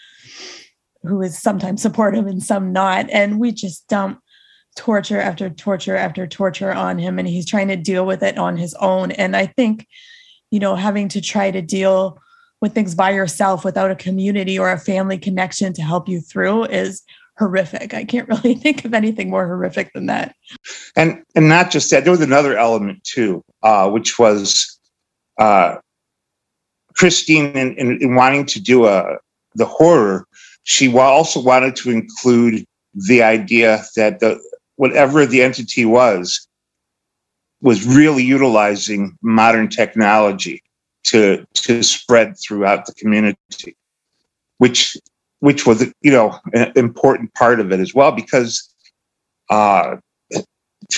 who 1.02 1.21
is 1.23 1.40
sometimes 1.40 1.83
supportive 1.83 2.26
and 2.26 2.43
some 2.43 2.73
not. 2.73 3.11
And 3.11 3.40
we 3.40 3.52
just 3.52 3.88
dump 3.88 4.21
torture 4.76 5.21
after 5.21 5.50
torture 5.50 5.97
after 5.97 6.26
torture 6.26 6.73
on 6.73 6.99
him. 6.99 7.19
And 7.19 7.26
he's 7.26 7.47
trying 7.47 7.69
to 7.69 7.76
deal 7.76 8.07
with 8.07 8.23
it 8.23 8.38
on 8.38 8.57
his 8.57 8.75
own. 8.75 9.11
And 9.12 9.37
I 9.37 9.47
think, 9.47 9.87
you 10.50 10.61
know, 10.61 10.76
having 10.76 11.09
to 11.09 11.21
try 11.21 11.50
to 11.50 11.61
deal 11.61 12.19
with 12.61 12.75
things 12.75 12.95
by 12.95 13.11
yourself 13.11 13.64
without 13.64 13.90
a 13.90 13.97
community 13.97 14.59
or 14.59 14.71
a 14.71 14.79
family 14.79 15.19
connection 15.19 15.73
to 15.73 15.83
help 15.83 16.09
you 16.09 16.21
through 16.21 16.64
is 16.64 17.02
horrific. 17.40 17.94
I 17.94 18.04
can't 18.04 18.28
really 18.44 18.54
think 18.54 18.85
of 18.85 18.94
anything 18.94 19.30
more 19.30 19.47
horrific 19.47 19.92
than 19.94 20.06
that. 20.06 20.37
And 20.94 21.25
and 21.35 21.49
not 21.49 21.73
just 21.73 21.90
that, 21.90 22.04
there 22.04 22.12
was 22.12 22.20
another 22.20 22.56
element 22.56 23.02
too, 23.02 23.42
uh, 23.64 23.90
which 23.90 24.18
was 24.18 24.78
uh, 25.38 25.78
Christine 26.94 27.47
in, 27.56 27.75
in, 27.76 28.02
in, 28.02 28.14
wanting 28.14 28.47
to 28.47 28.61
do 28.61 28.87
a 28.87 29.16
the 29.56 29.64
horror. 29.64 30.26
She 30.62 30.94
also 30.97 31.42
wanted 31.42 31.75
to 31.76 31.90
include 31.90 32.64
the 32.94 33.23
idea 33.23 33.82
that 33.97 34.20
the 34.20 34.38
whatever 34.76 35.26
the 35.26 35.42
entity 35.42 35.85
was 35.85 36.47
was 37.62 37.87
really 37.87 38.23
utilizing 38.23 39.16
modern 39.23 39.68
technology 39.68 40.62
to 41.04 41.44
to 41.54 41.82
spread 41.82 42.35
throughout 42.38 42.87
the 42.87 42.94
community, 42.94 43.76
which 44.59 44.97
which 45.40 45.66
was 45.66 45.82
you 46.02 46.11
know 46.11 46.38
an 46.54 46.73
important 46.76 47.32
part 47.35 47.61
of 47.61 47.73
it 47.73 47.80
as 47.80 47.94
well 47.94 48.12
because 48.12 48.73
uh, 49.50 49.97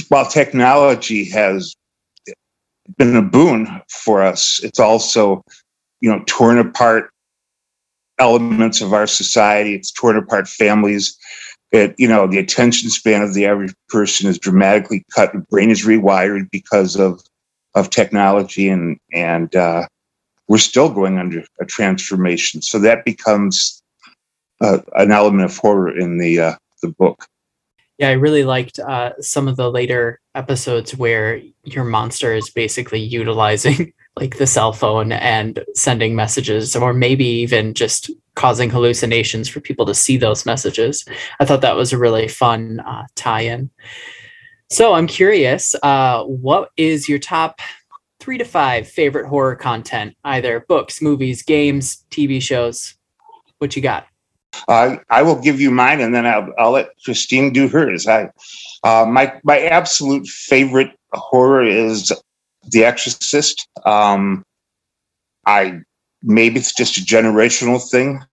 while 0.08 0.26
technology 0.26 1.24
has 1.24 1.74
been 2.98 3.16
a 3.16 3.22
boon 3.22 3.80
for 3.88 4.22
us, 4.22 4.60
it's 4.62 4.78
also 4.78 5.42
you 6.00 6.10
know 6.10 6.22
torn 6.26 6.58
apart 6.58 7.10
elements 8.18 8.80
of 8.80 8.92
our 8.92 9.06
society. 9.06 9.74
It's 9.74 9.90
torn 9.90 10.16
apart 10.16 10.48
families. 10.48 11.16
It 11.70 11.94
you 11.98 12.08
know 12.08 12.26
the 12.26 12.38
attention 12.38 12.90
span 12.90 13.22
of 13.22 13.34
the 13.34 13.46
average 13.46 13.74
person 13.88 14.28
is 14.28 14.38
dramatically 14.38 15.04
cut. 15.14 15.32
The 15.32 15.40
brain 15.50 15.70
is 15.70 15.86
rewired 15.86 16.50
because 16.50 16.96
of 16.96 17.22
of 17.74 17.90
technology 17.90 18.68
and 18.68 18.98
and 19.12 19.54
uh, 19.56 19.86
we're 20.48 20.58
still 20.58 20.90
going 20.90 21.18
under 21.18 21.42
a 21.60 21.64
transformation. 21.64 22.60
So 22.60 22.78
that 22.80 23.04
becomes 23.04 23.81
uh, 24.62 24.78
an 24.94 25.10
element 25.10 25.44
of 25.44 25.56
horror 25.56 25.96
in 25.96 26.18
the 26.18 26.40
uh, 26.40 26.54
the 26.80 26.88
book. 26.88 27.26
Yeah, 27.98 28.08
I 28.08 28.12
really 28.12 28.44
liked 28.44 28.78
uh, 28.78 29.12
some 29.20 29.48
of 29.48 29.56
the 29.56 29.70
later 29.70 30.20
episodes 30.34 30.96
where 30.96 31.40
your 31.64 31.84
monster 31.84 32.34
is 32.34 32.50
basically 32.50 33.00
utilizing 33.00 33.92
like 34.16 34.38
the 34.38 34.46
cell 34.46 34.72
phone 34.72 35.12
and 35.12 35.62
sending 35.74 36.16
messages, 36.16 36.74
or 36.74 36.92
maybe 36.92 37.24
even 37.24 37.74
just 37.74 38.10
causing 38.34 38.70
hallucinations 38.70 39.48
for 39.48 39.60
people 39.60 39.86
to 39.86 39.94
see 39.94 40.16
those 40.16 40.46
messages. 40.46 41.04
I 41.38 41.44
thought 41.44 41.60
that 41.60 41.76
was 41.76 41.92
a 41.92 41.98
really 41.98 42.28
fun 42.28 42.80
uh, 42.80 43.04
tie-in. 43.14 43.70
So 44.70 44.94
I'm 44.94 45.06
curious, 45.06 45.74
uh, 45.82 46.24
what 46.24 46.70
is 46.78 47.08
your 47.08 47.18
top 47.18 47.60
three 48.22 48.38
to 48.38 48.44
five 48.44 48.88
favorite 48.88 49.26
horror 49.26 49.56
content, 49.56 50.16
either 50.24 50.64
books, 50.68 51.02
movies, 51.02 51.42
games, 51.42 52.04
TV 52.10 52.40
shows. 52.40 52.94
What 53.58 53.74
you 53.74 53.82
got? 53.82 54.06
Uh, 54.68 54.96
I 55.10 55.22
will 55.22 55.40
give 55.40 55.60
you 55.60 55.70
mine, 55.70 56.00
and 56.00 56.14
then 56.14 56.26
I'll, 56.26 56.52
I'll 56.58 56.70
let 56.72 56.90
Christine 57.04 57.52
do 57.52 57.68
hers. 57.68 58.06
I, 58.06 58.30
uh, 58.84 59.06
my 59.06 59.40
my 59.44 59.60
absolute 59.60 60.26
favorite 60.26 60.92
horror 61.12 61.62
is 61.62 62.12
The 62.68 62.84
Exorcist. 62.84 63.68
Um, 63.84 64.44
I 65.46 65.80
maybe 66.22 66.60
it's 66.60 66.74
just 66.74 66.98
a 66.98 67.00
generational 67.00 67.82
thing. 67.90 68.24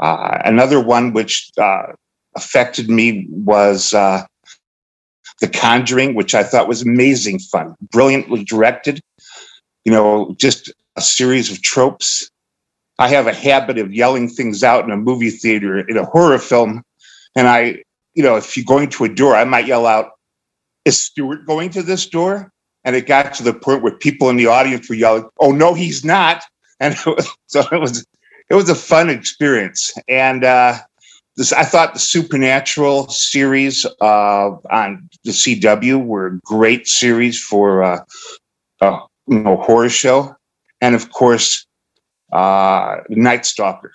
Uh, 0.00 0.38
another 0.44 0.80
one 0.80 1.12
which 1.12 1.50
uh, 1.58 1.92
affected 2.34 2.90
me 2.90 3.26
was 3.30 3.94
uh, 3.94 4.24
The 5.40 5.48
Conjuring, 5.48 6.14
which 6.14 6.34
I 6.34 6.42
thought 6.42 6.66
was 6.66 6.82
amazing 6.82 7.38
fun, 7.38 7.76
brilliantly 7.90 8.42
directed 8.44 9.00
you 9.84 9.92
know, 9.92 10.34
just 10.38 10.72
a 10.96 11.00
series 11.00 11.50
of 11.50 11.62
tropes. 11.62 12.30
I 13.02 13.08
have 13.08 13.26
a 13.26 13.34
habit 13.34 13.78
of 13.78 13.92
yelling 13.92 14.28
things 14.28 14.62
out 14.62 14.84
in 14.84 14.92
a 14.92 14.96
movie 14.96 15.30
theater 15.30 15.80
in 15.80 15.96
a 15.96 16.04
horror 16.04 16.38
film. 16.38 16.84
And 17.34 17.48
I, 17.48 17.82
you 18.14 18.22
know, 18.22 18.36
if 18.36 18.56
you're 18.56 18.64
going 18.64 18.90
to 18.90 19.02
a 19.02 19.08
door, 19.08 19.34
I 19.34 19.42
might 19.42 19.66
yell 19.66 19.86
out, 19.86 20.12
Is 20.84 21.02
Stuart 21.02 21.44
going 21.44 21.70
to 21.70 21.82
this 21.82 22.06
door? 22.06 22.52
And 22.84 22.94
it 22.94 23.08
got 23.08 23.34
to 23.34 23.42
the 23.42 23.54
point 23.54 23.82
where 23.82 23.98
people 23.98 24.28
in 24.28 24.36
the 24.36 24.46
audience 24.46 24.88
were 24.88 24.94
yelling, 24.94 25.28
Oh, 25.40 25.50
no, 25.50 25.74
he's 25.74 26.04
not. 26.04 26.44
And 26.78 26.94
it 27.06 27.06
was, 27.06 27.28
so 27.48 27.64
it 27.72 27.80
was, 27.80 28.06
it 28.48 28.54
was 28.54 28.70
a 28.70 28.74
fun 28.76 29.10
experience. 29.10 29.92
And, 30.06 30.44
uh, 30.44 30.78
this, 31.36 31.52
I 31.52 31.64
thought 31.64 31.94
the 31.94 31.98
Supernatural 31.98 33.08
series 33.08 33.84
uh, 34.00 34.50
on 34.70 35.08
the 35.24 35.32
CW 35.32 36.04
were 36.04 36.26
a 36.26 36.38
great 36.44 36.86
series 36.86 37.42
for 37.42 37.82
uh, 37.82 38.04
uh, 38.80 39.00
you 39.26 39.40
know, 39.40 39.56
horror 39.56 39.88
show, 39.88 40.36
and 40.82 40.94
of 40.94 41.10
course, 41.10 41.66
uh, 42.32 42.98
Night 43.08 43.46
Stalker. 43.46 43.92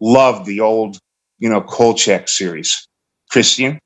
Love 0.00 0.44
the 0.46 0.60
old, 0.60 0.98
you 1.38 1.48
know, 1.48 1.60
Kolchak 1.60 2.28
series. 2.28 2.86
Christine. 3.30 3.78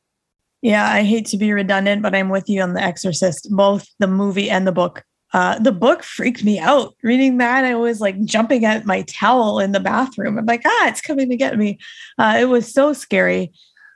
Yeah, 0.61 0.91
I 0.91 1.05
hate 1.05 1.27
to 1.27 1.39
be 1.39 1.53
redundant, 1.53 2.03
but 2.03 2.15
I'm 2.15 2.29
with 2.29 2.49
you 2.49 2.61
on 2.61 2.75
The 2.75 2.83
Exorcist, 2.83 3.49
both 3.51 3.87
the 3.99 4.07
movie 4.07 4.51
and 4.51 4.67
the 4.67 4.73
book. 4.73 5.05
Uh, 5.33 5.59
the 5.59 5.73
book 5.73 6.03
freaked 6.03 6.43
me 6.43 6.59
out. 6.59 6.95
Reading 7.03 7.39
that, 7.39 7.65
I 7.65 7.75
was 7.75 8.01
like 8.01 8.23
jumping 8.25 8.65
at 8.65 8.87
my 8.87 9.03
towel 9.03 9.59
in 9.61 9.73
the 9.73 9.81
bathroom. 9.81 10.39
I'm 10.39 10.47
like, 10.47 10.63
ah, 10.67 10.89
it's 10.89 11.01
coming 11.01 11.29
to 11.29 11.37
get 11.37 11.57
me. 11.59 11.79
Uh, 12.19 12.37
it 12.41 12.47
was 12.47 12.73
so 12.73 12.93
scary. 12.93 13.53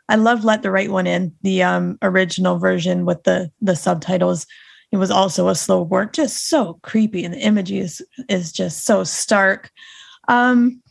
I 0.08 0.16
love 0.16 0.44
Let 0.44 0.62
the 0.62 0.70
Right 0.70 0.90
One 0.90 1.06
In, 1.06 1.34
the 1.42 1.62
um, 1.62 1.98
original 2.02 2.58
version 2.58 3.06
with 3.06 3.22
the 3.24 3.50
the 3.60 3.76
subtitles. 3.76 4.46
It 4.92 4.98
was 4.98 5.10
also 5.10 5.48
a 5.48 5.54
slow 5.54 5.82
work, 5.82 6.12
just 6.12 6.48
so 6.48 6.78
creepy, 6.82 7.24
and 7.24 7.32
the 7.32 7.40
imagery 7.40 7.78
is, 7.78 8.02
is 8.28 8.52
just 8.52 8.84
so 8.84 9.04
stark. 9.04 9.70
Um, 10.28 10.82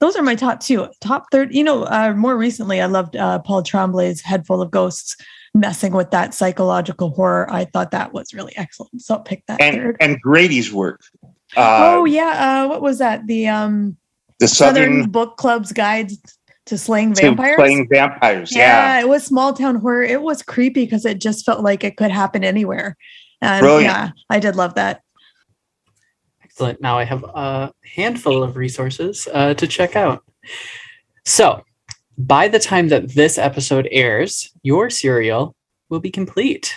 those 0.00 0.16
are 0.16 0.22
my 0.22 0.34
top 0.34 0.60
two. 0.60 0.88
Top 1.00 1.24
third, 1.32 1.54
you 1.54 1.64
know, 1.64 1.84
uh, 1.84 2.12
more 2.14 2.36
recently, 2.36 2.82
I 2.82 2.86
loved 2.86 3.16
uh, 3.16 3.38
Paul 3.38 3.62
Tremblay's 3.62 4.20
Head 4.20 4.46
Full 4.46 4.60
of 4.60 4.70
Ghosts, 4.70 5.16
messing 5.54 5.92
with 5.92 6.10
that 6.10 6.34
psychological 6.34 7.10
horror. 7.10 7.50
I 7.50 7.64
thought 7.64 7.92
that 7.92 8.12
was 8.12 8.34
really 8.34 8.52
excellent. 8.56 9.00
So 9.00 9.14
I'll 9.14 9.22
pick 9.22 9.42
that 9.46 9.60
and, 9.60 9.76
third. 9.76 9.96
And 10.00 10.20
Grady's 10.20 10.72
work. 10.72 11.00
Uh, 11.56 11.94
oh 11.94 12.04
yeah, 12.04 12.64
uh, 12.64 12.68
what 12.68 12.82
was 12.82 12.98
that? 12.98 13.26
The 13.26 13.48
um, 13.48 13.96
the 14.40 14.48
Southern, 14.48 14.74
Southern 14.74 15.10
Book 15.10 15.36
Club's 15.36 15.72
Guide 15.72 16.10
to 16.66 16.78
Slaying 16.78 17.14
Vampires. 17.14 17.56
To 17.56 17.62
slaying 17.62 17.88
Vampires, 17.90 18.54
yeah. 18.54 18.98
yeah. 18.98 19.00
It 19.00 19.08
was 19.08 19.24
small 19.24 19.52
town 19.52 19.76
horror. 19.76 20.02
It 20.02 20.22
was 20.22 20.42
creepy 20.42 20.84
because 20.84 21.04
it 21.04 21.20
just 21.20 21.44
felt 21.44 21.60
like 21.60 21.84
it 21.84 21.96
could 21.96 22.10
happen 22.10 22.44
anywhere. 22.44 22.96
And 23.40 23.60
Brilliant. 23.62 23.92
yeah, 23.92 24.10
I 24.30 24.38
did 24.38 24.56
love 24.56 24.74
that. 24.74 25.02
Excellent. 26.42 26.80
Now 26.80 26.98
I 26.98 27.04
have 27.04 27.24
a 27.24 27.72
handful 27.96 28.42
of 28.42 28.56
resources 28.56 29.28
uh, 29.32 29.54
to 29.54 29.66
check 29.66 29.96
out. 29.96 30.22
So, 31.24 31.62
by 32.16 32.48
the 32.48 32.58
time 32.58 32.88
that 32.88 33.10
this 33.10 33.38
episode 33.38 33.88
airs, 33.90 34.50
your 34.62 34.88
serial 34.88 35.54
will 35.90 36.00
be 36.00 36.10
complete. 36.10 36.76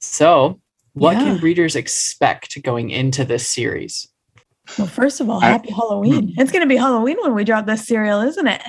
So, 0.00 0.60
what 0.92 1.16
yeah. 1.16 1.24
can 1.24 1.38
readers 1.38 1.74
expect 1.74 2.62
going 2.62 2.90
into 2.90 3.24
this 3.24 3.48
series? 3.48 4.08
Well, 4.78 4.86
first 4.86 5.20
of 5.20 5.28
all, 5.28 5.40
happy 5.40 5.70
I, 5.70 5.74
Halloween. 5.74 6.34
It's 6.36 6.52
going 6.52 6.62
to 6.62 6.68
be 6.68 6.76
Halloween 6.76 7.16
when 7.20 7.34
we 7.34 7.44
drop 7.44 7.66
this 7.66 7.86
serial, 7.86 8.20
isn't 8.20 8.46
it? 8.46 8.62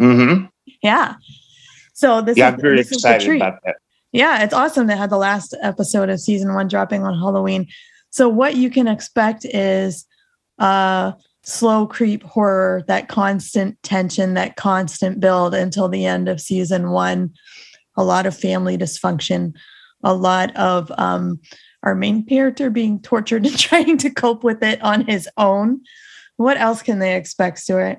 Mm-hmm. 0.00 0.46
Yeah. 0.82 1.14
So 1.94 2.22
this 2.22 2.36
yeah, 2.36 2.48
is, 2.48 2.54
I'm 2.54 2.60
very 2.60 2.80
excited 2.80 3.36
about 3.36 3.60
that. 3.64 3.76
Yeah, 4.12 4.42
it's 4.42 4.54
awesome 4.54 4.88
to 4.88 4.96
have 4.96 5.10
the 5.10 5.18
last 5.18 5.54
episode 5.62 6.08
of 6.08 6.20
season 6.20 6.54
one 6.54 6.68
dropping 6.68 7.04
on 7.04 7.14
Halloween. 7.14 7.68
So 8.10 8.28
what 8.28 8.56
you 8.56 8.70
can 8.70 8.88
expect 8.88 9.44
is 9.44 10.06
uh 10.58 11.12
slow 11.42 11.86
creep 11.86 12.22
horror, 12.22 12.84
that 12.86 13.08
constant 13.08 13.82
tension, 13.82 14.34
that 14.34 14.56
constant 14.56 15.20
build 15.20 15.54
until 15.54 15.88
the 15.88 16.06
end 16.06 16.28
of 16.28 16.40
season 16.40 16.90
one. 16.90 17.32
A 17.96 18.04
lot 18.04 18.26
of 18.26 18.36
family 18.36 18.78
dysfunction, 18.78 19.52
a 20.02 20.14
lot 20.14 20.54
of 20.56 20.92
um, 20.98 21.40
our 21.82 21.94
main 21.94 22.24
character 22.24 22.70
being 22.70 23.00
tortured 23.00 23.46
and 23.46 23.58
trying 23.58 23.98
to 23.98 24.10
cope 24.10 24.44
with 24.44 24.62
it 24.62 24.80
on 24.82 25.06
his 25.06 25.28
own. 25.36 25.80
What 26.36 26.56
else 26.56 26.82
can 26.82 26.98
they 26.98 27.16
expect, 27.16 27.58
Stuart? 27.58 27.98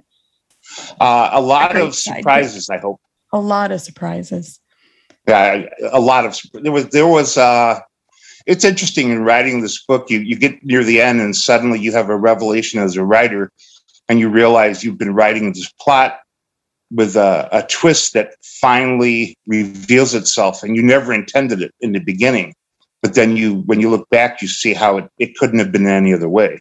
Uh, 0.99 1.29
a 1.31 1.41
lot 1.41 1.71
great 1.71 1.83
of 1.83 1.95
surprises, 1.95 2.69
I 2.69 2.77
hope. 2.77 2.99
A 3.33 3.39
lot 3.39 3.71
of 3.71 3.81
surprises. 3.81 4.59
Yeah, 5.27 5.65
a 5.91 5.99
lot 5.99 6.25
of 6.25 6.37
there 6.53 6.71
was 6.71 6.89
there 6.89 7.07
was. 7.07 7.37
Uh, 7.37 7.79
it's 8.47 8.65
interesting 8.65 9.11
in 9.11 9.23
writing 9.23 9.61
this 9.61 9.83
book. 9.83 10.09
You 10.09 10.19
you 10.19 10.35
get 10.35 10.63
near 10.63 10.83
the 10.83 11.01
end 11.01 11.21
and 11.21 11.35
suddenly 11.35 11.79
you 11.79 11.91
have 11.91 12.09
a 12.09 12.17
revelation 12.17 12.79
as 12.79 12.95
a 12.95 13.03
writer, 13.03 13.51
and 14.09 14.19
you 14.19 14.29
realize 14.29 14.83
you've 14.83 14.97
been 14.97 15.13
writing 15.13 15.53
this 15.53 15.71
plot 15.79 16.19
with 16.91 17.15
a, 17.15 17.47
a 17.51 17.65
twist 17.67 18.13
that 18.13 18.35
finally 18.43 19.37
reveals 19.47 20.13
itself, 20.13 20.63
and 20.63 20.75
you 20.75 20.83
never 20.83 21.13
intended 21.13 21.61
it 21.61 21.73
in 21.79 21.93
the 21.93 21.99
beginning. 21.99 22.53
But 23.01 23.15
then 23.15 23.35
you, 23.35 23.61
when 23.61 23.79
you 23.79 23.89
look 23.89 24.07
back, 24.09 24.41
you 24.41 24.47
see 24.47 24.73
how 24.73 24.97
it, 24.97 25.09
it 25.17 25.35
couldn't 25.35 25.59
have 25.59 25.71
been 25.71 25.87
any 25.87 26.13
other 26.13 26.29
way. 26.29 26.59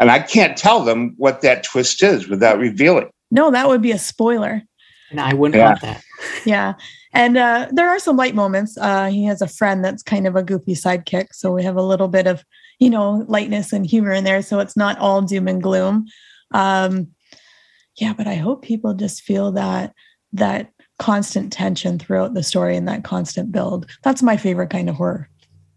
And 0.00 0.10
I 0.10 0.20
can't 0.20 0.56
tell 0.56 0.84
them 0.84 1.14
what 1.16 1.40
that 1.42 1.64
twist 1.64 2.02
is 2.02 2.28
without 2.28 2.58
revealing. 2.58 3.10
No, 3.30 3.50
that 3.50 3.68
would 3.68 3.82
be 3.82 3.90
a 3.92 3.98
spoiler. 3.98 4.62
And 5.10 5.20
I 5.20 5.34
wouldn't 5.34 5.56
Yeah. 5.56 5.68
want 5.70 5.80
that. 5.82 6.02
Yeah. 6.44 6.74
And 7.14 7.38
uh, 7.38 7.68
there 7.72 7.88
are 7.88 7.98
some 7.98 8.16
light 8.16 8.34
moments. 8.34 8.76
Uh, 8.76 9.06
he 9.06 9.24
has 9.24 9.40
a 9.40 9.48
friend 9.48 9.84
that's 9.84 10.02
kind 10.02 10.26
of 10.26 10.36
a 10.36 10.42
goofy 10.42 10.74
sidekick. 10.74 11.28
So 11.32 11.52
we 11.52 11.62
have 11.64 11.76
a 11.76 11.82
little 11.82 12.08
bit 12.08 12.26
of, 12.26 12.44
you 12.80 12.90
know, 12.90 13.24
lightness 13.28 13.72
and 13.72 13.86
humor 13.86 14.12
in 14.12 14.24
there. 14.24 14.42
So 14.42 14.58
it's 14.58 14.76
not 14.76 14.98
all 14.98 15.22
doom 15.22 15.48
and 15.48 15.62
gloom. 15.62 16.06
Um, 16.52 17.08
yeah, 17.96 18.12
but 18.12 18.26
I 18.26 18.34
hope 18.34 18.62
people 18.62 18.94
just 18.94 19.22
feel 19.22 19.52
that 19.52 19.92
that 20.32 20.70
constant 20.98 21.52
tension 21.52 21.98
throughout 21.98 22.34
the 22.34 22.42
story 22.42 22.76
and 22.76 22.86
that 22.88 23.04
constant 23.04 23.52
build. 23.52 23.88
That's 24.02 24.22
my 24.22 24.36
favorite 24.36 24.70
kind 24.70 24.88
of 24.88 24.96
horror. 24.96 25.28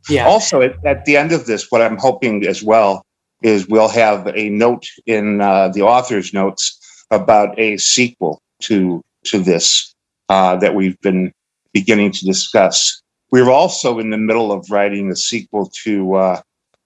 Yeah. 0.10 0.26
Also, 0.28 0.62
at, 0.62 0.74
at 0.86 1.06
the 1.06 1.16
end 1.18 1.32
of 1.32 1.46
this, 1.46 1.72
what 1.72 1.82
I'm 1.82 1.98
hoping 1.98 2.46
as 2.46 2.62
well 2.64 3.04
is 3.42 3.68
we'll 3.68 3.88
have 3.90 4.28
a 4.36 4.50
note 4.50 4.86
in 5.06 5.42
uh, 5.42 5.70
the 5.70 5.82
author's 5.82 6.34
notes 6.34 6.80
about 7.10 7.58
a 7.60 7.78
sequel 7.78 8.42
to 8.62 9.02
to 9.26 9.40
this 9.40 9.94
uh, 10.30 10.56
that 10.58 10.76
we've 10.76 11.00
been 11.02 11.32
beginning 11.74 12.12
to 12.12 12.26
discuss. 12.26 13.02
We're 13.32 13.52
also 13.52 14.00
in 14.00 14.10
the 14.10 14.18
middle 14.18 14.52
of 14.52 14.70
writing 14.70 15.12
a 15.12 15.16
sequel 15.16 15.72
to 15.84 16.16
uh, 16.16 16.42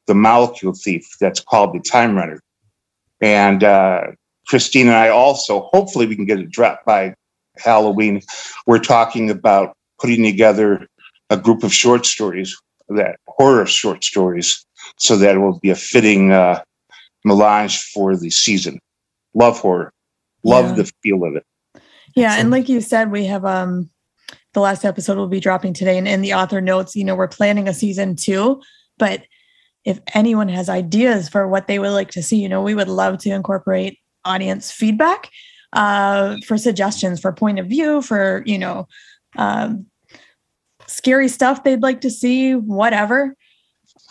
the 0.05 0.15
Molecule 0.15 0.73
Thief 0.73 1.07
that's 1.19 1.39
called 1.39 1.73
The 1.73 1.79
Time 1.79 2.15
Runner, 2.15 2.41
and 3.21 3.63
uh, 3.63 4.01
Christine 4.47 4.87
and 4.87 4.95
I 4.95 5.09
also 5.09 5.61
hopefully 5.73 6.05
we 6.05 6.15
can 6.15 6.25
get 6.25 6.39
it 6.39 6.51
dropped 6.51 6.85
by 6.85 7.15
Halloween. 7.57 8.21
We're 8.67 8.79
talking 8.79 9.29
about 9.29 9.75
putting 9.99 10.23
together 10.23 10.87
a 11.29 11.37
group 11.37 11.63
of 11.63 11.73
short 11.73 12.05
stories 12.05 12.55
that 12.89 13.19
horror 13.27 13.65
short 13.65 14.03
stories 14.03 14.65
so 14.97 15.17
that 15.17 15.35
it 15.35 15.39
will 15.39 15.59
be 15.59 15.69
a 15.69 15.75
fitting 15.75 16.31
uh, 16.31 16.61
melange 17.23 17.81
for 17.93 18.15
the 18.15 18.29
season. 18.29 18.79
Love 19.33 19.59
horror, 19.59 19.91
love 20.43 20.69
Yeah. 20.69 20.83
the 20.83 20.91
feel 21.03 21.23
of 21.25 21.35
it. 21.35 21.45
Yeah, 22.15 22.27
Excellent. 22.27 22.39
and 22.41 22.51
like 22.51 22.69
you 22.69 22.81
said, 22.81 23.11
we 23.11 23.25
have 23.25 23.43
um 23.45 23.89
the 24.53 24.61
last 24.61 24.85
episode 24.85 25.17
will 25.17 25.27
be 25.27 25.41
dropping 25.41 25.73
today, 25.73 25.97
and 25.97 26.07
in 26.07 26.21
the 26.21 26.33
author 26.33 26.61
notes, 26.61 26.95
you 26.95 27.03
know, 27.03 27.15
we're 27.15 27.27
planning 27.27 27.67
a 27.67 27.73
season 27.73 28.15
two. 28.15 28.61
But 28.97 29.23
if 29.83 29.99
anyone 30.13 30.47
has 30.47 30.69
ideas 30.69 31.27
for 31.27 31.47
what 31.47 31.67
they 31.67 31.77
would 31.77 31.91
like 31.91 32.09
to 32.11 32.23
see, 32.23 32.37
you 32.37 32.47
know, 32.49 32.61
we 32.61 32.73
would 32.73 32.87
love 32.87 33.17
to 33.19 33.29
incorporate 33.31 33.99
audience 34.23 34.71
feedback 34.71 35.29
uh, 35.73 36.37
for 36.47 36.57
suggestions, 36.57 37.19
for 37.19 37.33
point 37.33 37.59
of 37.59 37.67
view, 37.67 38.01
for 38.01 38.41
you 38.45 38.57
know, 38.57 38.87
um, 39.37 39.85
scary 40.87 41.27
stuff 41.27 41.63
they'd 41.63 41.81
like 41.83 42.01
to 42.01 42.09
see, 42.09 42.55
whatever. 42.55 43.35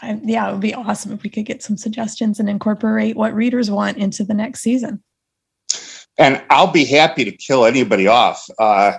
I, 0.02 0.18
yeah, 0.22 0.48
it 0.48 0.52
would 0.52 0.61
be 0.61 0.74
awesome 0.74 1.12
if 1.12 1.22
we 1.22 1.30
could 1.30 1.44
get 1.44 1.62
some 1.62 1.76
suggestions 1.76 2.40
and 2.40 2.48
incorporate 2.48 3.16
what 3.16 3.35
readers 3.35 3.70
want 3.70 3.98
into 3.98 4.24
the 4.24 4.35
next 4.35 4.61
season. 4.61 5.02
And 6.18 6.42
I'll 6.50 6.70
be 6.70 6.85
happy 6.85 7.24
to 7.24 7.33
kill 7.33 7.64
anybody 7.64 8.07
off. 8.07 8.44
Uh, 8.59 8.98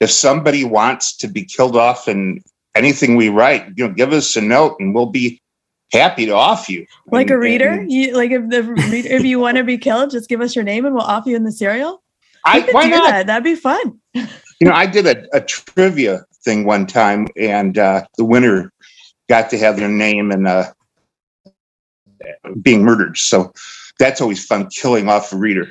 if 0.00 0.10
somebody 0.10 0.64
wants 0.64 1.16
to 1.18 1.28
be 1.28 1.44
killed 1.44 1.76
off 1.76 2.08
in 2.08 2.42
anything 2.74 3.16
we 3.16 3.28
write, 3.28 3.72
you 3.76 3.86
know, 3.86 3.94
give 3.94 4.12
us 4.12 4.36
a 4.36 4.40
note 4.40 4.76
and 4.80 4.94
we'll 4.94 5.06
be 5.06 5.40
happy 5.92 6.26
to 6.26 6.32
off 6.32 6.68
you. 6.68 6.86
like 7.06 7.30
a 7.30 7.38
reader 7.38 7.68
and 7.68 7.92
you 7.92 8.12
like 8.16 8.32
if 8.32 8.48
the 8.48 8.62
reader 8.64 9.08
if 9.08 9.24
you 9.24 9.38
want 9.38 9.56
to 9.56 9.62
be 9.62 9.78
killed 9.78 10.10
just 10.10 10.28
give 10.28 10.40
us 10.40 10.56
your 10.56 10.64
name 10.64 10.84
and 10.84 10.92
we'll 10.92 11.04
off 11.04 11.26
you 11.26 11.36
in 11.36 11.44
the 11.44 11.52
serial. 11.52 12.02
I, 12.44 12.60
why 12.72 12.88
not? 12.88 13.10
that 13.10 13.26
that'd 13.28 13.44
be 13.44 13.54
fun 13.54 14.00
You 14.60 14.68
know, 14.68 14.72
I 14.72 14.86
did 14.86 15.06
a, 15.06 15.36
a 15.36 15.40
trivia 15.40 16.24
thing 16.44 16.64
one 16.64 16.86
time, 16.86 17.28
and 17.36 17.76
uh, 17.76 18.06
the 18.16 18.24
winner 18.24 18.72
got 19.28 19.50
to 19.50 19.58
have 19.58 19.76
their 19.76 19.88
name 19.88 20.30
and 20.30 20.46
uh, 20.46 20.72
being 22.62 22.84
murdered. 22.84 23.16
So 23.16 23.52
that's 23.98 24.20
always 24.20 24.44
fun, 24.44 24.68
killing 24.68 25.08
off 25.08 25.32
a 25.32 25.36
reader. 25.36 25.68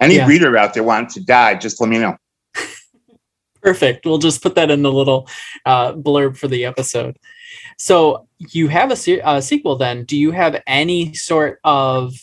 Any 0.00 0.16
Yeah. 0.16 0.26
reader 0.26 0.56
out 0.56 0.74
there 0.74 0.84
wanting 0.84 1.10
to 1.10 1.24
die, 1.24 1.54
just 1.54 1.80
let 1.80 1.90
me 1.90 1.98
know. 1.98 2.16
Perfect. 3.62 4.06
We'll 4.06 4.18
just 4.18 4.42
put 4.42 4.54
that 4.54 4.70
in 4.70 4.82
the 4.82 4.92
little 4.92 5.28
uh, 5.66 5.92
blurb 5.94 6.36
for 6.36 6.48
the 6.48 6.64
episode. 6.64 7.16
So 7.76 8.28
you 8.38 8.68
have 8.68 8.90
a, 8.90 8.96
se- 8.96 9.22
a 9.24 9.42
sequel 9.42 9.76
then. 9.76 10.04
Do 10.04 10.16
you 10.16 10.30
have 10.30 10.62
any 10.66 11.14
sort 11.14 11.58
of 11.64 12.14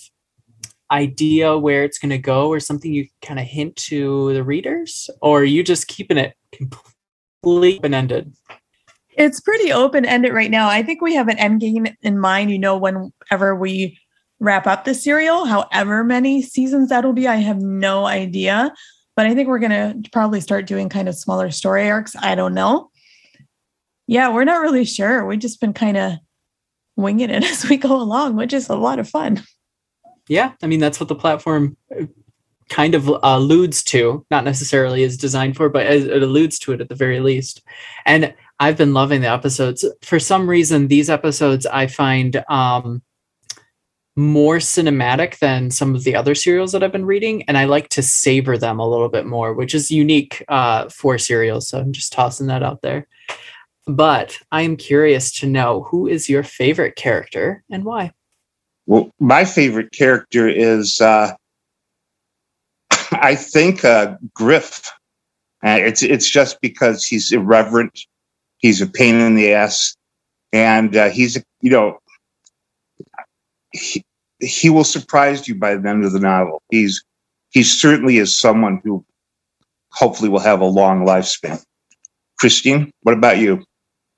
idea 0.91 1.57
where 1.57 1.83
it's 1.83 1.97
going 1.97 2.11
to 2.11 2.17
go 2.17 2.47
or 2.47 2.59
something 2.59 2.93
you 2.93 3.07
kind 3.21 3.39
of 3.39 3.45
hint 3.45 3.75
to 3.77 4.33
the 4.33 4.43
readers? 4.43 5.09
Or 5.21 5.41
are 5.41 5.45
you 5.45 5.63
just 5.63 5.87
keeping 5.87 6.17
it 6.17 6.35
completely 6.53 7.77
open-ended? 7.77 8.33
It's 9.17 9.39
pretty 9.39 9.71
open-ended 9.71 10.33
right 10.33 10.51
now. 10.51 10.67
I 10.69 10.83
think 10.83 11.01
we 11.01 11.15
have 11.15 11.27
an 11.27 11.37
end 11.37 11.61
game 11.61 11.87
in 12.01 12.19
mind 12.19 12.51
you 12.51 12.59
know 12.59 12.77
whenever 12.77 13.55
we 13.55 13.99
wrap 14.39 14.67
up 14.67 14.83
the 14.83 14.93
serial 14.93 15.45
however 15.45 16.03
many 16.03 16.41
seasons 16.41 16.89
that'll 16.89 17.13
be 17.13 17.27
i 17.27 17.35
have 17.35 17.61
no 17.61 18.05
idea. 18.05 18.71
But 19.15 19.27
i 19.27 19.33
think 19.33 19.47
we're 19.47 19.59
going 19.59 20.03
to 20.03 20.09
probably 20.11 20.41
start 20.41 20.67
doing 20.67 20.89
kind 20.89 21.07
of 21.07 21.15
smaller 21.15 21.51
story 21.51 21.89
arcs. 21.89 22.15
I 22.21 22.35
don't 22.35 22.53
know. 22.53 22.89
Yeah 24.07 24.29
we're 24.29 24.43
not 24.43 24.61
really 24.61 24.85
sure. 24.85 25.25
We've 25.25 25.39
just 25.39 25.61
been 25.61 25.73
kind 25.73 25.97
of 25.97 26.13
winging 26.97 27.29
it 27.29 27.43
as 27.51 27.67
we 27.69 27.77
go 27.77 27.95
along 27.95 28.35
which 28.35 28.53
is 28.53 28.69
a 28.69 28.75
lot 28.75 28.99
of 28.99 29.09
fun. 29.09 29.43
Yeah, 30.27 30.53
I 30.61 30.67
mean 30.67 30.79
that's 30.79 30.99
what 30.99 31.09
the 31.09 31.15
platform 31.15 31.77
uh, 31.97 32.05
kind 32.69 32.95
of 32.95 33.07
alludes 33.21 33.83
to, 33.83 34.25
not 34.31 34.43
necessarily 34.43 35.03
is 35.03 35.17
designed 35.17 35.55
for, 35.55 35.69
but 35.69 35.85
it 35.85 36.23
alludes 36.23 36.57
to 36.59 36.71
it 36.71 36.81
at 36.81 36.89
the 36.89 36.95
very 36.95 37.19
least. 37.19 37.61
And 38.05 38.33
I've 38.59 38.77
been 38.77 38.93
loving 38.93 39.21
the 39.21 39.29
episodes. 39.29 39.85
For 40.01 40.19
some 40.19 40.49
reason, 40.49 40.87
these 40.87 41.09
episodes 41.09 41.65
I 41.65 41.87
find 41.87 42.43
um, 42.49 43.01
more 44.15 44.57
cinematic 44.57 45.39
than 45.39 45.71
some 45.71 45.93
of 45.93 46.03
the 46.03 46.15
other 46.15 46.35
serials 46.35 46.71
that 46.71 46.83
I've 46.83 46.91
been 46.91 47.05
reading, 47.05 47.43
and 47.43 47.57
I 47.57 47.65
like 47.65 47.89
to 47.89 48.01
savor 48.01 48.57
them 48.57 48.79
a 48.79 48.87
little 48.87 49.09
bit 49.09 49.25
more, 49.25 49.53
which 49.53 49.75
is 49.75 49.91
unique 49.91 50.43
uh, 50.47 50.87
for 50.89 51.17
serials. 51.17 51.67
So 51.67 51.79
I'm 51.79 51.91
just 51.91 52.13
tossing 52.13 52.47
that 52.47 52.63
out 52.63 52.81
there. 52.81 53.07
But 53.87 54.39
I 54.51 54.61
am 54.61 54.77
curious 54.77 55.31
to 55.39 55.47
know 55.47 55.83
who 55.83 56.07
is 56.07 56.29
your 56.29 56.43
favorite 56.43 56.95
character 56.95 57.63
and 57.69 57.83
why. 57.83 58.11
Well, 58.87 59.11
my 59.19 59.45
favorite 59.45 59.91
character 59.91 60.47
is, 60.47 61.01
uh, 61.01 61.33
I 63.11 63.35
think, 63.35 63.83
uh, 63.83 64.15
Griff. 64.33 64.81
Uh, 65.63 65.79
it's 65.79 66.03
it's 66.03 66.29
just 66.29 66.61
because 66.61 67.05
he's 67.05 67.31
irreverent, 67.31 67.99
he's 68.65 68.81
a 68.81 68.87
pain 68.87 69.13
in 69.15 69.35
the 69.35 69.53
ass, 69.53 69.95
and 70.51 70.95
uh, 70.95 71.09
he's 71.09 71.37
you 71.61 71.69
know 71.69 71.99
he, 73.71 74.03
he 74.39 74.71
will 74.71 74.83
surprise 74.83 75.47
you 75.47 75.53
by 75.53 75.75
the 75.75 75.87
end 75.87 76.03
of 76.03 76.13
the 76.13 76.19
novel. 76.19 76.63
He's 76.71 77.03
he 77.51 77.61
certainly 77.61 78.17
is 78.17 78.37
someone 78.37 78.81
who 78.83 79.05
hopefully 79.91 80.29
will 80.29 80.39
have 80.39 80.61
a 80.61 80.65
long 80.65 81.05
lifespan. 81.05 81.63
Christine, 82.39 82.91
what 83.03 83.13
about 83.13 83.37
you? 83.37 83.63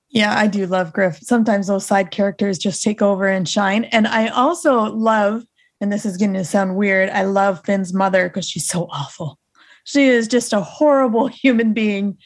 Yeah, 0.09 0.33
I 0.35 0.47
do 0.47 0.65
love 0.65 0.93
Griff. 0.93 1.19
Sometimes 1.21 1.67
those 1.67 1.85
side 1.85 2.11
characters 2.11 2.57
just 2.57 2.81
take 2.81 3.01
over 3.01 3.27
and 3.27 3.47
shine. 3.47 3.83
And 3.85 4.07
I 4.07 4.29
also 4.29 4.85
love, 4.85 5.43
and 5.81 5.91
this 5.91 6.05
is 6.05 6.17
going 6.17 6.33
to 6.33 6.45
sound 6.45 6.77
weird, 6.77 7.09
I 7.09 7.23
love 7.23 7.61
Finn's 7.65 7.93
mother 7.93 8.29
because 8.29 8.47
she's 8.47 8.67
so 8.67 8.87
awful. 8.89 9.37
She 9.83 10.05
is 10.05 10.27
just 10.27 10.53
a 10.53 10.61
horrible 10.61 11.27
human 11.43 11.73
being. 11.73 12.17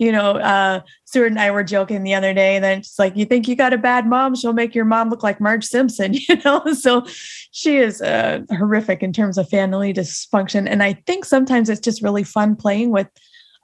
You 0.00 0.12
know, 0.12 0.32
uh, 0.38 0.80
Stuart 1.04 1.26
and 1.26 1.38
I 1.38 1.50
were 1.50 1.62
joking 1.62 2.02
the 2.02 2.14
other 2.14 2.32
day 2.32 2.58
that 2.58 2.78
it's 2.78 2.98
like, 2.98 3.16
you 3.16 3.26
think 3.26 3.46
you 3.46 3.54
got 3.54 3.74
a 3.74 3.78
bad 3.78 4.06
mom? 4.06 4.34
She'll 4.34 4.54
make 4.54 4.74
your 4.74 4.86
mom 4.86 5.10
look 5.10 5.22
like 5.22 5.40
Marge 5.40 5.64
Simpson, 5.64 6.14
you 6.28 6.36
know? 6.44 6.64
So 6.72 7.04
she 7.50 7.76
is 7.76 8.00
uh, 8.00 8.40
horrific 8.50 9.02
in 9.02 9.12
terms 9.12 9.36
of 9.36 9.48
family 9.48 9.92
dysfunction. 9.92 10.66
And 10.66 10.82
I 10.82 10.94
think 11.06 11.26
sometimes 11.26 11.68
it's 11.68 11.80
just 11.80 12.02
really 12.02 12.24
fun 12.24 12.56
playing 12.56 12.90
with 12.90 13.08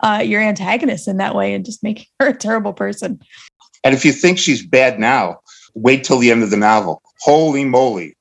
uh, 0.00 0.22
your 0.24 0.42
antagonist 0.42 1.08
in 1.08 1.16
that 1.16 1.34
way 1.34 1.54
and 1.54 1.64
just 1.64 1.82
making 1.82 2.06
her 2.20 2.28
a 2.28 2.36
terrible 2.36 2.74
person. 2.74 3.18
And 3.82 3.94
if 3.94 4.04
you 4.04 4.12
think 4.12 4.38
she's 4.38 4.64
bad 4.64 5.00
now, 5.00 5.40
wait 5.74 6.04
till 6.04 6.18
the 6.18 6.30
end 6.30 6.42
of 6.42 6.50
the 6.50 6.56
novel. 6.56 7.02
Holy 7.20 7.64
moly! 7.64 8.14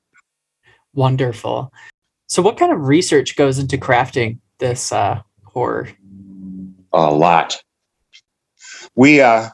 Wonderful. 0.94 1.70
So, 2.28 2.40
what 2.40 2.56
kind 2.56 2.72
of 2.72 2.86
research 2.86 3.36
goes 3.36 3.58
into 3.58 3.76
crafting 3.76 4.38
this 4.58 4.90
uh, 4.90 5.20
horror? 5.44 5.88
a 6.96 7.14
lot. 7.14 7.62
We 8.96 9.20
uh 9.20 9.50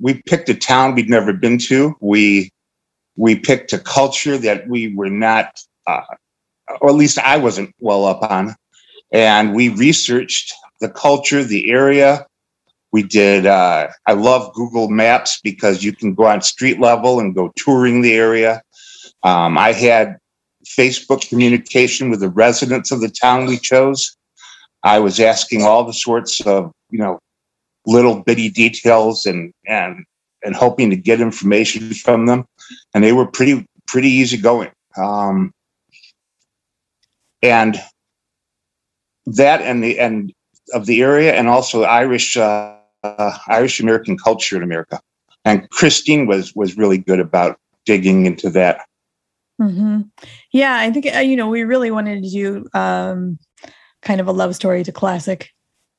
we 0.00 0.22
picked 0.22 0.48
a 0.48 0.54
town 0.54 0.94
we'd 0.94 1.10
never 1.10 1.32
been 1.32 1.58
to. 1.58 1.94
We 2.00 2.50
we 3.16 3.36
picked 3.36 3.72
a 3.72 3.78
culture 3.78 4.38
that 4.38 4.68
we 4.68 4.94
were 4.94 5.10
not, 5.10 5.60
uh, 5.86 6.02
or 6.80 6.90
at 6.90 6.96
least 6.96 7.18
I 7.18 7.36
wasn't 7.36 7.74
well 7.80 8.06
up 8.06 8.22
on, 8.28 8.54
and 9.12 9.54
we 9.54 9.68
researched 9.68 10.52
the 10.80 10.88
culture, 10.88 11.44
the 11.44 11.70
area. 11.70 12.26
We 12.92 13.02
did. 13.02 13.46
Uh, 13.46 13.88
I 14.06 14.12
love 14.12 14.52
Google 14.54 14.88
Maps 14.88 15.40
because 15.42 15.82
you 15.82 15.92
can 15.92 16.14
go 16.14 16.26
on 16.26 16.42
street 16.42 16.80
level 16.80 17.18
and 17.20 17.34
go 17.34 17.52
touring 17.56 18.02
the 18.02 18.14
area. 18.14 18.62
Um, 19.24 19.58
I 19.58 19.72
had 19.72 20.18
Facebook 20.64 21.28
communication 21.28 22.10
with 22.10 22.20
the 22.20 22.30
residents 22.30 22.92
of 22.92 23.00
the 23.00 23.08
town 23.08 23.46
we 23.46 23.58
chose. 23.58 24.16
I 24.82 24.98
was 24.98 25.18
asking 25.18 25.62
all 25.62 25.84
the 25.84 25.92
sorts 25.92 26.40
of 26.46 26.70
you 26.90 26.98
know 26.98 27.18
little 27.86 28.22
bitty 28.22 28.50
details 28.50 29.26
and 29.26 29.52
and 29.66 30.04
and 30.44 30.54
hoping 30.54 30.90
to 30.90 30.96
get 30.96 31.20
information 31.20 31.92
from 31.94 32.26
them, 32.26 32.44
and 32.94 33.02
they 33.02 33.12
were 33.12 33.26
pretty 33.26 33.66
pretty 33.86 34.08
easy 34.08 34.36
going. 34.36 34.70
Um, 34.96 35.52
and 37.42 37.80
that 39.26 39.60
and 39.62 39.82
the 39.82 39.98
and 39.98 40.32
of 40.72 40.86
the 40.86 41.02
area, 41.02 41.34
and 41.34 41.48
also 41.48 41.82
Irish 41.82 42.36
uh, 42.36 42.76
uh, 43.02 43.38
Irish 43.48 43.80
American 43.80 44.16
culture 44.16 44.56
in 44.56 44.62
America. 44.62 45.00
And 45.44 45.68
Christine 45.70 46.26
was 46.26 46.54
was 46.54 46.76
really 46.76 46.98
good 46.98 47.20
about 47.20 47.58
digging 47.84 48.26
into 48.26 48.50
that. 48.50 48.86
Mm-hmm. 49.60 50.02
Yeah, 50.52 50.76
I 50.76 50.90
think 50.90 51.14
uh, 51.14 51.20
you 51.20 51.36
know 51.36 51.48
we 51.48 51.62
really 51.64 51.90
wanted 51.90 52.22
to 52.24 52.30
do 52.30 52.66
um, 52.74 53.38
kind 54.02 54.20
of 54.20 54.26
a 54.26 54.32
love 54.32 54.54
story 54.56 54.82
to 54.84 54.92
classic 54.92 55.50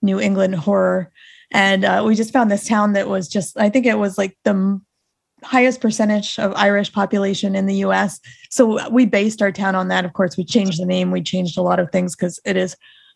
New 0.01 0.19
England 0.19 0.55
horror, 0.55 1.11
and 1.51 1.85
uh, 1.85 2.03
we 2.05 2.15
just 2.15 2.33
found 2.33 2.49
this 2.49 2.67
town 2.67 2.93
that 2.93 3.07
was 3.07 3.27
just 3.27 3.57
I 3.57 3.69
think 3.69 3.85
it 3.85 3.97
was 3.97 4.17
like 4.17 4.37
the 4.43 4.81
highest 5.43 5.81
percentage 5.81 6.39
of 6.39 6.53
Irish 6.55 6.91
population 6.91 7.55
in 7.55 7.65
the 7.65 7.75
US. 7.75 8.19
So 8.49 8.89
we 8.89 9.05
based 9.05 9.41
our 9.41 9.51
town 9.51 9.75
on 9.75 9.89
that. 9.89 10.05
Of 10.05 10.13
course, 10.13 10.37
we 10.37 10.43
changed 10.43 10.81
the 10.81 10.85
name, 10.85 11.11
we 11.11 11.21
changed 11.21 11.57
a 11.57 11.61
lot 11.61 11.79
of 11.79 11.91
things 11.91 12.15
because 12.15 12.39
it 12.45 12.57
is 12.57 12.75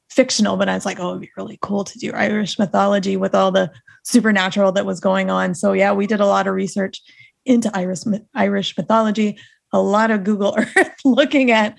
fictional, 0.10 0.58
but 0.58 0.70
I 0.70 0.76
was 0.76 0.86
like, 0.86 1.00
oh, 1.00 1.10
it'd 1.10 1.22
be 1.22 1.32
really 1.38 1.60
cool 1.62 1.84
to 1.84 2.00
do 2.00 2.12
Irish 2.14 2.58
mythology 2.58 3.18
with 3.18 3.36
all 3.36 3.52
the 3.52 3.72
supernatural 4.04 4.72
that 4.74 4.86
was 4.86 5.00
going 5.00 5.30
on. 5.30 5.56
So 5.56 5.74
yeah, 5.74 5.92
we 5.92 6.08
did 6.08 6.20
a 6.20 6.26
lot 6.26 6.48
of 6.48 6.54
research 6.54 7.02
into 7.46 7.72
Irish 7.74 8.04
Irish 8.36 8.78
mythology, 8.78 9.40
a 9.72 9.82
lot 9.82 10.12
of 10.12 10.24
Google 10.24 10.56
Earth 10.58 11.00
looking 11.06 11.52
at, 11.52 11.78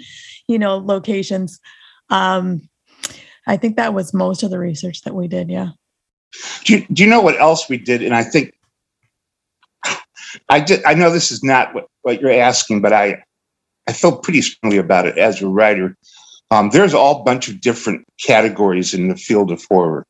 you 0.49 0.59
know, 0.59 0.79
locations. 0.79 1.61
Um, 2.09 2.69
I 3.47 3.57
think 3.57 3.77
that 3.77 3.95
was 3.95 4.15
most 4.15 4.43
of 4.43 4.51
the 4.51 4.59
research 4.59 5.03
that 5.03 5.15
we 5.15 5.29
did. 5.29 5.51
Yeah. 5.51 5.71
Do 6.65 6.75
you, 6.79 6.87
do 6.93 7.03
you 7.03 7.11
know 7.11 7.21
what 7.21 7.41
else 7.41 7.69
we 7.69 7.77
did? 7.77 8.03
And 8.03 8.15
I 8.15 8.23
think 8.23 8.55
I 10.49 10.61
did. 10.61 10.85
I 10.85 10.95
know 10.95 11.11
this 11.11 11.31
is 11.31 11.43
not 11.43 11.75
what, 11.75 11.87
what 12.03 12.21
you're 12.21 12.31
asking, 12.31 12.81
but 12.81 12.93
I 12.93 13.23
I 13.89 13.93
feel 13.93 14.17
pretty 14.17 14.43
strongly 14.43 14.79
about 14.79 15.07
it 15.07 15.19
as 15.19 15.43
a 15.43 15.49
writer. 15.49 15.97
Um, 16.53 16.71
there's 16.71 16.95
all 16.95 17.23
bunch 17.23 17.49
of 17.49 17.61
different 17.61 18.05
categories 18.25 18.93
in 18.93 19.09
the 19.09 19.17
field 19.17 19.51
of 19.51 19.65
horror. 19.69 20.05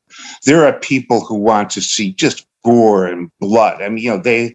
There 0.44 0.66
are 0.66 0.78
people 0.78 1.20
who 1.20 1.36
want 1.36 1.70
to 1.70 1.82
see 1.82 2.12
just 2.12 2.46
gore 2.64 3.06
and 3.06 3.30
blood. 3.40 3.82
I 3.82 3.88
mean, 3.88 4.04
you 4.04 4.10
know, 4.10 4.18
they, 4.18 4.54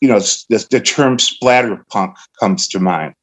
you 0.00 0.08
know, 0.08 0.18
the, 0.18 0.66
the 0.70 0.80
term 0.80 1.16
splatterpunk 1.16 2.14
comes 2.38 2.68
to 2.68 2.78
mind. 2.78 3.14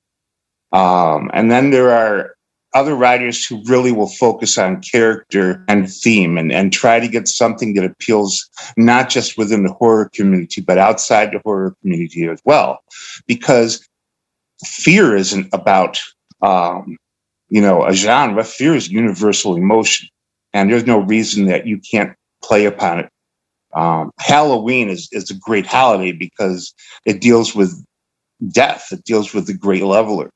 Um, 0.71 1.29
and 1.33 1.51
then 1.51 1.69
there 1.69 1.91
are 1.91 2.34
other 2.75 2.93
writers 2.93 3.43
who 3.45 3.63
really 3.65 3.93
will 3.93 4.09
focus 4.09 4.57
on 4.57 4.81
character 4.81 5.63
and 5.69 5.89
theme 5.89 6.37
and, 6.37 6.51
and 6.51 6.73
try 6.73 6.99
to 6.99 7.07
get 7.07 7.27
something 7.27 7.73
that 7.73 7.85
appeals 7.85 8.47
not 8.75 9.09
just 9.09 9.37
within 9.37 9.63
the 9.63 9.71
horror 9.71 10.09
community, 10.13 10.61
but 10.61 10.77
outside 10.77 11.31
the 11.31 11.39
horror 11.39 11.73
community 11.81 12.27
as 12.27 12.41
well. 12.43 12.79
Because 13.27 13.87
fear 14.65 15.15
isn't 15.15 15.47
about, 15.53 15.99
um, 16.41 16.97
you 17.49 17.61
know, 17.61 17.85
a 17.85 17.93
genre. 17.93 18.43
Fear 18.43 18.75
is 18.75 18.91
universal 18.91 19.55
emotion. 19.55 20.09
And 20.53 20.69
there's 20.69 20.85
no 20.85 20.99
reason 20.99 21.45
that 21.45 21.65
you 21.65 21.79
can't 21.79 22.13
play 22.43 22.65
upon 22.65 22.99
it. 22.99 23.09
Um, 23.73 24.11
Halloween 24.19 24.89
is, 24.89 25.07
is 25.13 25.31
a 25.31 25.35
great 25.35 25.65
holiday 25.65 26.11
because 26.11 26.73
it 27.05 27.21
deals 27.21 27.55
with 27.55 27.73
death. 28.51 28.89
It 28.91 29.03
deals 29.05 29.33
with 29.33 29.47
the 29.47 29.53
great 29.53 29.83
leveler 29.83 30.29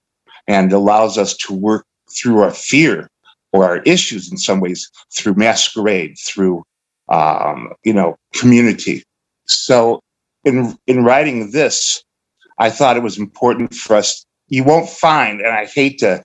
and 0.47 0.71
allows 0.71 1.17
us 1.17 1.36
to 1.38 1.54
work 1.54 1.86
through 2.12 2.41
our 2.41 2.52
fear 2.52 3.08
or 3.52 3.65
our 3.65 3.78
issues 3.80 4.32
in 4.32 4.38
some 4.38 4.60
ways 4.60 4.89
through 5.15 5.34
masquerade, 5.36 6.15
through 6.17 6.63
um, 7.10 7.74
you 7.84 7.93
know 7.93 8.15
community. 8.34 9.04
So 9.45 10.02
in 10.45 10.78
in 10.88 11.04
writing 11.04 11.52
this, 11.52 12.04
I 12.60 12.69
thought 12.69 12.98
it 12.98 13.04
was 13.04 13.17
important 13.17 13.74
for 13.74 13.95
us. 13.95 14.26
You 14.48 14.63
won't 14.63 14.89
find, 14.89 15.41
and 15.41 15.50
I 15.50 15.65
hate 15.65 16.00
to 16.00 16.24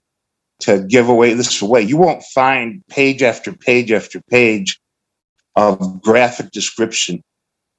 to 0.61 0.85
give 0.85 1.09
away 1.09 1.35
this 1.35 1.61
away. 1.61 1.83
You 1.83 1.97
won't 1.97 2.23
find 2.23 2.83
page 2.89 3.23
after 3.23 3.53
page 3.53 3.93
after 3.93 4.21
page 4.31 4.79
of 5.57 6.03
graphic 6.03 6.51
description 6.51 7.23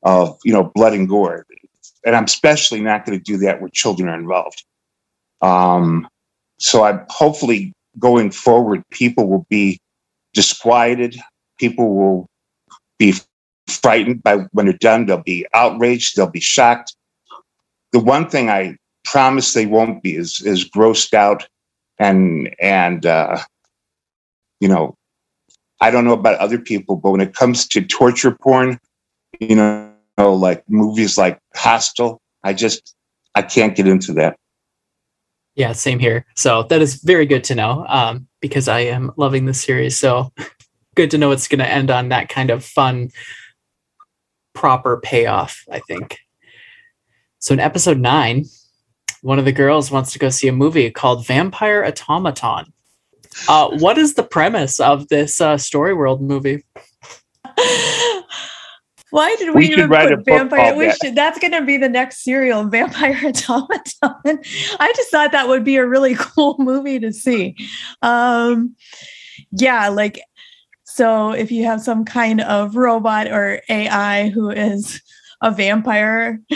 of 0.03 0.37
you 0.43 0.53
know 0.53 0.71
blood 0.75 0.93
and 0.93 1.07
gore, 1.07 1.45
and 2.05 2.15
I'm 2.15 2.25
especially 2.25 2.81
not 2.81 3.05
going 3.05 3.17
to 3.17 3.23
do 3.23 3.37
that 3.39 3.61
where 3.61 3.69
children 3.69 4.09
are 4.09 4.19
involved. 4.19 4.63
Um, 5.41 6.07
so 6.57 6.83
I'm 6.83 7.05
hopefully 7.09 7.73
going 7.99 8.31
forward, 8.31 8.83
people 8.91 9.27
will 9.27 9.45
be 9.49 9.79
disquieted. 10.33 11.17
People 11.57 11.95
will 11.95 12.27
be 12.97 13.13
frightened 13.67 14.23
by 14.23 14.37
when 14.51 14.65
they're 14.65 14.77
done. 14.77 15.05
They'll 15.05 15.23
be 15.23 15.45
outraged. 15.53 16.15
They'll 16.15 16.29
be 16.29 16.39
shocked. 16.39 16.95
The 17.91 17.99
one 17.99 18.29
thing 18.29 18.49
I 18.49 18.77
promise 19.03 19.53
they 19.53 19.65
won't 19.65 20.03
be 20.03 20.15
is 20.15 20.41
is 20.41 20.69
grossed 20.69 21.13
out 21.13 21.47
and 21.99 22.53
and 22.59 23.05
uh, 23.05 23.39
you 24.59 24.67
know 24.67 24.97
I 25.81 25.91
don't 25.91 26.05
know 26.05 26.13
about 26.13 26.39
other 26.39 26.57
people, 26.57 26.95
but 26.95 27.11
when 27.11 27.21
it 27.21 27.33
comes 27.33 27.67
to 27.69 27.81
torture 27.81 28.31
porn, 28.31 28.79
you 29.39 29.55
know, 29.55 29.93
like 30.17 30.63
movies 30.69 31.17
like 31.17 31.39
Hostel, 31.53 32.21
I 32.43 32.53
just 32.53 32.95
I 33.35 33.41
can't 33.41 33.75
get 33.75 33.87
into 33.87 34.13
that. 34.13 34.37
Yeah, 35.55 35.71
same 35.71 35.99
here. 35.99 36.25
So 36.35 36.63
that 36.63 36.81
is 36.81 36.95
very 36.95 37.25
good 37.25 37.43
to 37.45 37.55
know 37.55 37.85
um, 37.87 38.27
because 38.41 38.67
I 38.67 38.79
am 38.81 39.11
loving 39.15 39.45
this 39.45 39.61
series. 39.61 39.97
So 39.97 40.31
good 40.95 41.11
to 41.11 41.17
know 41.17 41.31
it's 41.31 41.47
going 41.47 41.59
to 41.59 41.69
end 41.69 41.89
on 41.89 42.09
that 42.09 42.29
kind 42.29 42.49
of 42.49 42.63
fun, 42.63 43.09
proper 44.53 44.97
payoff, 44.97 45.63
I 45.71 45.79
think. 45.79 46.19
So 47.39 47.53
in 47.53 47.59
episode 47.59 47.99
nine, 47.99 48.45
one 49.21 49.39
of 49.39 49.45
the 49.45 49.51
girls 49.51 49.91
wants 49.91 50.11
to 50.13 50.19
go 50.19 50.29
see 50.29 50.47
a 50.47 50.53
movie 50.53 50.91
called 50.91 51.25
Vampire 51.25 51.83
Automaton. 51.83 52.73
Uh, 53.47 53.69
what 53.77 53.97
is 53.97 54.13
the 54.13 54.23
premise 54.23 54.79
of 54.79 55.07
this 55.07 55.41
uh, 55.41 55.57
Story 55.57 55.93
World 55.93 56.21
movie? 56.21 56.63
Why 59.11 59.35
did 59.35 59.49
we, 59.49 59.67
we 59.67 59.71
even 59.71 59.89
put 59.89 60.25
vampire? 60.25 60.75
We 60.75 60.87
that. 60.87 60.97
should. 61.01 61.15
That's 61.15 61.39
going 61.39 61.51
to 61.51 61.61
be 61.61 61.77
the 61.77 61.89
next 61.89 62.23
serial, 62.23 62.63
Vampire 62.69 63.17
Automaton. 63.23 64.39
I 64.79 64.93
just 64.95 65.11
thought 65.11 65.31
that 65.31 65.47
would 65.47 65.63
be 65.63 65.77
a 65.77 65.85
really 65.85 66.15
cool 66.19 66.55
movie 66.59 66.99
to 66.99 67.13
see. 67.13 67.55
Um, 68.01 68.75
yeah, 69.51 69.89
like 69.89 70.21
so. 70.83 71.31
If 71.31 71.51
you 71.51 71.65
have 71.65 71.81
some 71.81 72.03
kind 72.03 72.41
of 72.41 72.75
robot 72.75 73.27
or 73.27 73.61
AI 73.69 74.29
who 74.29 74.49
is 74.49 75.01
a 75.41 75.51
vampire, 75.51 76.41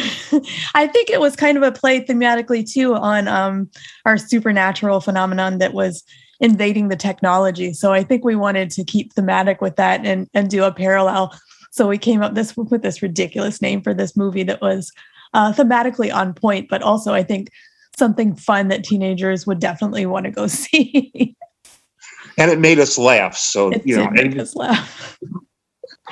I 0.73 0.87
think 0.87 1.09
it 1.09 1.19
was 1.19 1.35
kind 1.35 1.55
of 1.55 1.63
a 1.63 1.71
play 1.71 2.03
thematically 2.03 2.69
too 2.69 2.95
on 2.95 3.27
um, 3.27 3.69
our 4.05 4.17
supernatural 4.17 5.01
phenomenon 5.01 5.59
that 5.59 5.73
was 5.73 6.03
invading 6.39 6.87
the 6.87 6.95
technology. 6.95 7.73
So 7.73 7.91
I 7.91 8.03
think 8.03 8.23
we 8.23 8.35
wanted 8.35 8.71
to 8.71 8.83
keep 8.83 9.13
thematic 9.13 9.61
with 9.61 9.75
that 9.75 10.05
and 10.05 10.27
and 10.33 10.49
do 10.49 10.63
a 10.63 10.73
parallel 10.73 11.37
so 11.71 11.87
we 11.87 11.97
came 11.97 12.21
up 12.21 12.35
this 12.35 12.55
with 12.55 12.81
this 12.81 13.01
ridiculous 13.01 13.61
name 13.61 13.81
for 13.81 13.93
this 13.93 14.17
movie 14.17 14.43
that 14.43 14.61
was 14.61 14.91
uh, 15.33 15.53
thematically 15.53 16.13
on 16.13 16.33
point, 16.33 16.67
but 16.69 16.81
also 16.81 17.13
I 17.13 17.23
think 17.23 17.49
something 17.97 18.35
fun 18.35 18.69
that 18.69 18.83
teenagers 18.83 19.45
would 19.45 19.59
definitely 19.59 20.05
want 20.05 20.25
to 20.25 20.31
go 20.31 20.47
see. 20.47 21.35
and 22.37 22.51
it 22.51 22.59
made 22.59 22.79
us 22.79 22.97
laugh. 22.97 23.37
So 23.37 23.69
it 23.69 23.85
you 23.85 23.97
know, 23.97 24.09
make 24.09 24.37
us 24.37 24.55
laugh. 24.55 25.19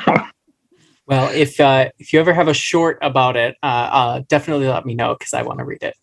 well, 1.08 1.30
if 1.34 1.60
uh, 1.60 1.90
if 1.98 2.14
you 2.14 2.20
ever 2.20 2.34
have 2.34 2.48
a 2.48 2.54
short 2.54 3.00
about 3.02 3.36
it, 3.36 3.56
uh, 3.64 3.90
uh 3.92 4.22
definitely 4.28 4.68
let 4.68 4.86
me 4.86 4.96
know 4.96 5.16
because 5.16 5.34
I 5.34 5.42
want 5.42 5.60
to 5.60 5.66
read 5.66 5.84
it. 5.84 5.96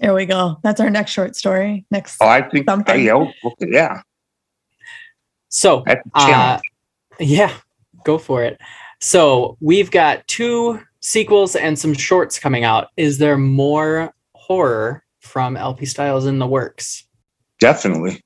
There 0.00 0.14
we 0.14 0.26
go. 0.26 0.58
That's 0.62 0.80
our 0.80 0.90
next 0.90 1.12
short 1.12 1.36
story. 1.36 1.84
Next. 1.90 2.16
Oh, 2.20 2.26
I 2.26 2.42
think 2.42 2.68
something. 2.68 3.08
Uh, 3.08 3.26
yeah. 3.60 4.02
So, 5.48 5.84
uh, 6.14 6.58
yeah, 7.20 7.54
go 8.04 8.18
for 8.18 8.42
it. 8.42 8.58
So 9.02 9.56
we've 9.60 9.90
got 9.90 10.24
two 10.28 10.80
sequels 11.00 11.56
and 11.56 11.76
some 11.76 11.92
shorts 11.92 12.38
coming 12.38 12.62
out. 12.62 12.86
Is 12.96 13.18
there 13.18 13.36
more 13.36 14.14
horror 14.36 15.02
from 15.18 15.56
LP 15.56 15.86
Styles 15.86 16.24
in 16.24 16.38
the 16.38 16.46
works? 16.46 17.04
Definitely. 17.58 18.20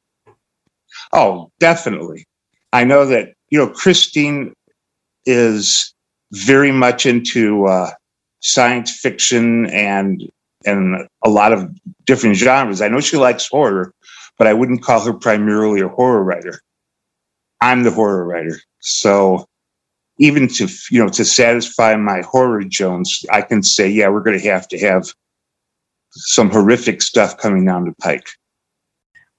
Oh, 1.14 1.50
definitely. 1.60 2.26
I 2.74 2.84
know 2.84 3.06
that, 3.06 3.32
you 3.48 3.58
know, 3.58 3.68
Christine 3.68 4.52
is 5.24 5.94
very 6.32 6.72
much 6.72 7.06
into 7.06 7.66
uh, 7.66 7.92
science 8.40 8.90
fiction 8.90 9.66
and 9.70 10.30
and 10.66 11.08
a 11.24 11.30
lot 11.30 11.54
of 11.54 11.70
different 12.04 12.36
genres. 12.36 12.82
I 12.82 12.88
know 12.88 13.00
she 13.00 13.16
likes 13.16 13.48
horror, 13.48 13.94
but 14.36 14.46
I 14.46 14.52
wouldn't 14.52 14.82
call 14.82 15.00
her 15.06 15.14
primarily 15.14 15.80
a 15.80 15.88
horror 15.88 16.22
writer. 16.22 16.60
I'm 17.62 17.82
the 17.82 17.90
horror 17.90 18.26
writer. 18.26 18.60
So 18.80 19.46
even 20.18 20.48
to 20.48 20.68
you 20.90 21.02
know 21.02 21.08
to 21.10 21.24
satisfy 21.24 21.96
my 21.96 22.22
horror 22.22 22.64
Jones, 22.64 23.24
I 23.30 23.42
can 23.42 23.62
say, 23.62 23.88
yeah, 23.88 24.08
we're 24.08 24.22
going 24.22 24.38
to 24.38 24.48
have 24.48 24.68
to 24.68 24.78
have 24.78 25.12
some 26.10 26.50
horrific 26.50 27.02
stuff 27.02 27.36
coming 27.36 27.64
down 27.64 27.84
the 27.84 27.94
pike. 28.00 28.28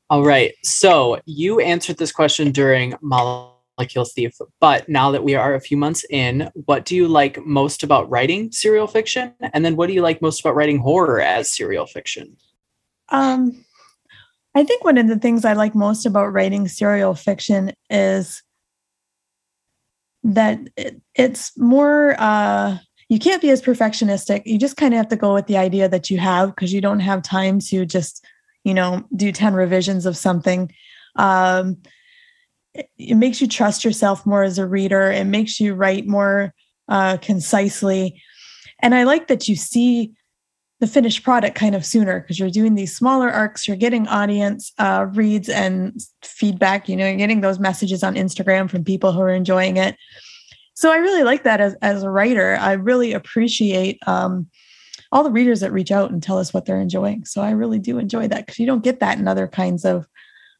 All 0.10 0.24
right. 0.24 0.54
So 0.64 1.20
you 1.26 1.60
answered 1.60 1.98
this 1.98 2.12
question 2.12 2.52
during 2.52 2.94
Molecule 3.02 4.06
Thief, 4.06 4.38
but 4.62 4.88
now 4.88 5.12
that 5.12 5.24
we 5.24 5.36
are 5.36 5.54
a 5.54 5.60
few 5.60 5.76
months 5.76 6.06
in, 6.10 6.50
what 6.54 6.86
do 6.86 6.96
you 6.96 7.08
like 7.08 7.46
most 7.46 7.84
about 7.84 8.10
writing 8.10 8.52
serial 8.52 8.88
fiction? 8.88 9.34
And 9.54 9.66
then 9.66 9.76
what 9.76 9.88
do 9.88 9.94
you 9.94 10.02
like 10.02 10.22
most 10.22 10.40
about 10.40 10.56
writing 10.56 10.80
horror 10.80 11.20
as 11.20 11.52
serial 11.52 11.88
fiction? 11.88 12.38
Um, 13.10 13.66
I 14.56 14.64
think 14.64 14.84
one 14.84 14.98
of 14.98 15.08
the 15.08 15.20
things 15.20 15.44
I 15.44 15.54
like 15.54 15.76
most 15.76 16.06
about 16.06 16.32
writing 16.32 16.68
serial 16.68 17.14
fiction 17.14 17.74
is 17.90 18.44
that 20.28 20.60
it, 20.76 21.02
it's 21.16 21.58
more 21.58 22.16
uh, 22.20 22.78
you 23.10 23.18
can't 23.18 23.42
be 23.42 23.50
as 23.50 23.62
perfectionistic. 23.62 24.44
You 24.46 24.60
just 24.60 24.78
kind 24.78 24.94
of 24.94 24.98
have 24.98 25.08
to 25.08 25.16
go 25.16 25.34
with 25.34 25.48
the 25.48 25.58
idea 25.58 25.88
that 25.88 26.10
you 26.10 26.18
have 26.20 26.54
because 26.54 26.74
you 26.74 26.82
don't 26.82 27.00
have 27.00 27.24
time 27.24 27.60
to 27.60 27.86
just 27.86 28.26
you 28.64 28.74
know 28.74 29.04
do 29.16 29.32
10 29.32 29.54
revisions 29.54 30.06
of 30.06 30.18
something. 30.18 30.72
Um, 31.16 31.78
it, 32.74 32.90
it 32.98 33.16
makes 33.16 33.42
you 33.42 33.48
trust 33.48 33.86
yourself 33.86 34.26
more 34.26 34.44
as 34.44 34.60
a 34.60 34.68
reader. 34.68 35.10
It 35.10 35.26
makes 35.26 35.60
you 35.60 35.74
write 35.74 36.08
more 36.08 36.54
uh, 36.90 37.18
concisely. 37.18 38.22
And 38.80 38.94
i 38.94 39.04
like 39.04 39.28
that 39.28 39.48
you 39.48 39.56
see 39.56 40.14
the 40.80 40.88
finished 40.88 41.24
product 41.24 41.56
kind 41.56 41.74
of 41.74 41.86
sooner 41.86 42.20
because 42.20 42.38
you're 42.38 42.50
doing 42.50 42.76
these 42.76 42.96
smaller 42.96 43.30
arcs 43.30 43.68
you're 43.68 43.78
getting 43.78 44.08
audience 44.08 44.72
uh, 44.78 45.08
reads 45.14 45.50
and 45.50 46.00
feedback 46.22 46.88
you 46.88 46.96
know 46.96 47.08
you're 47.08 47.18
getting 47.18 47.42
those 47.42 47.60
messages 47.60 48.04
on 48.04 48.16
instagram 48.16 48.70
from 48.70 48.84
people 48.84 49.12
who 49.12 49.22
are 49.22 49.30
enjoying 49.30 49.78
it. 49.78 49.96
So 50.74 50.92
i 50.92 50.98
really 50.98 51.24
like 51.24 51.44
that 51.44 51.60
as, 51.60 51.76
as 51.82 52.04
a 52.04 52.10
writer. 52.10 52.58
I 52.60 52.74
really 52.74 53.14
appreciate 53.14 54.00
um, 54.08 54.48
all 55.12 55.24
the 55.24 55.32
readers 55.32 55.62
that 55.62 55.72
reach 55.72 55.92
out 55.92 56.12
and 56.12 56.22
tell 56.22 56.38
us 56.38 56.54
what 56.54 56.66
they're 56.66 56.80
enjoying. 56.80 57.26
So 57.26 57.42
i 57.42 57.52
really 57.52 57.80
do 57.80 57.98
enjoy 57.98 58.28
that 58.28 58.46
because 58.46 58.60
you 58.60 58.68
don't 58.68 58.84
get 58.84 59.00
that 59.00 59.18
in 59.18 59.28
other 59.28 59.48
kinds 59.48 59.86
of 59.86 60.08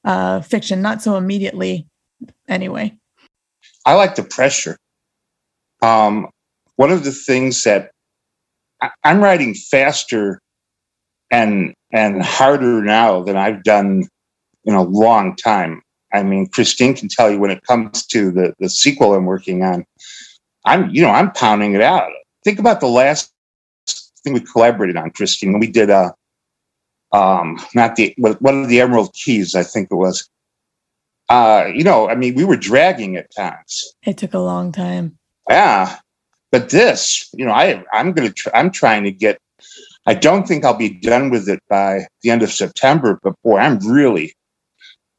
uh, 0.04 0.42
fiction 0.42 0.82
not 0.82 1.02
so 1.02 1.16
immediately 1.16 1.88
anyway. 2.48 2.98
I 3.86 3.94
like 3.94 4.16
the 4.16 4.24
pressure. 4.24 4.78
Um, 5.82 6.30
one 6.76 6.92
of 6.92 7.04
the 7.04 7.12
things 7.12 7.64
that 7.64 7.92
I'm 9.04 9.22
writing 9.22 9.54
faster 9.54 10.40
and 11.32 11.74
and 11.92 12.22
harder 12.22 12.82
now 12.82 13.24
than 13.24 13.38
I've 13.38 13.64
done 13.64 14.08
in 14.66 14.74
a 14.74 14.84
long 14.84 15.36
time. 15.36 15.82
I 16.14 16.24
mean, 16.24 16.48
Christine 16.48 16.94
can 16.94 17.10
tell 17.10 17.32
you 17.32 17.40
when 17.40 17.52
it 17.52 17.64
comes 17.64 18.06
to 18.08 18.32
the 18.32 18.54
the 18.60 18.70
sequel 18.70 19.14
I'm 19.14 19.26
working 19.26 19.64
on. 19.64 19.86
I'm 20.66 20.90
you 20.90 21.02
know 21.02 21.10
I'm 21.10 21.32
pounding 21.32 21.74
it 21.74 21.82
out. 21.82 22.12
Think 22.44 22.60
about 22.60 22.80
the 22.80 22.88
last 22.88 23.32
thing 24.24 24.34
we 24.34 24.40
collaborated 24.40 24.98
on, 24.98 25.12
Christine. 25.12 25.60
We 25.60 25.68
did 25.68 25.90
a 25.90 26.14
um 27.12 27.60
not 27.74 27.96
the 27.96 28.14
one 28.18 28.64
of 28.64 28.70
the 28.70 28.82
Emerald 28.82 29.14
Keys, 29.14 29.56
I 29.56 29.64
think 29.64 29.90
it 29.92 29.96
was. 29.96 30.30
Uh, 31.30 31.66
you 31.74 31.84
know, 31.84 32.08
I 32.10 32.16
mean, 32.16 32.36
we 32.36 32.46
were 32.46 32.56
dragging 32.56 33.18
at 33.18 33.34
times. 33.36 33.94
it 34.06 34.18
took 34.18 34.34
a 34.34 34.40
long 34.40 34.72
time 34.72 35.18
Yeah, 35.50 35.98
but 36.52 36.70
this, 36.70 37.30
you 37.34 37.46
know, 37.46 37.52
I 37.52 37.84
I'm 37.94 38.14
gonna 38.14 38.32
try, 38.32 38.52
I'm 38.56 38.72
trying 38.72 39.04
to 39.04 39.12
get. 39.12 39.40
I 40.06 40.14
don't 40.14 40.48
think 40.48 40.64
I'll 40.64 40.74
be 40.78 40.90
done 40.90 41.30
with 41.30 41.50
it 41.50 41.60
by 41.70 42.08
the 42.22 42.30
end 42.30 42.42
of 42.42 42.52
September, 42.52 43.20
but 43.22 43.34
boy, 43.44 43.58
I'm 43.58 43.80
really 43.80 44.34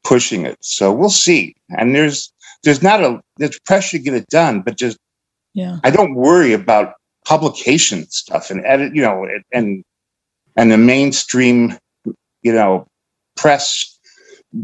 pushing 0.03 0.45
it. 0.45 0.57
So 0.61 0.91
we'll 0.91 1.09
see. 1.09 1.55
And 1.77 1.95
there's 1.95 2.31
there's 2.63 2.81
not 2.81 3.03
a 3.03 3.21
there's 3.37 3.59
pressure 3.59 3.97
to 3.97 4.03
get 4.03 4.13
it 4.13 4.27
done, 4.27 4.61
but 4.61 4.77
just 4.77 4.97
yeah 5.53 5.77
I 5.83 5.91
don't 5.91 6.15
worry 6.15 6.53
about 6.53 6.93
publication 7.25 8.09
stuff 8.09 8.49
and 8.49 8.65
edit, 8.65 8.95
you 8.95 9.01
know, 9.01 9.27
and 9.53 9.83
and 10.55 10.71
the 10.71 10.77
mainstream, 10.77 11.77
you 12.41 12.53
know, 12.53 12.87
press. 13.35 13.95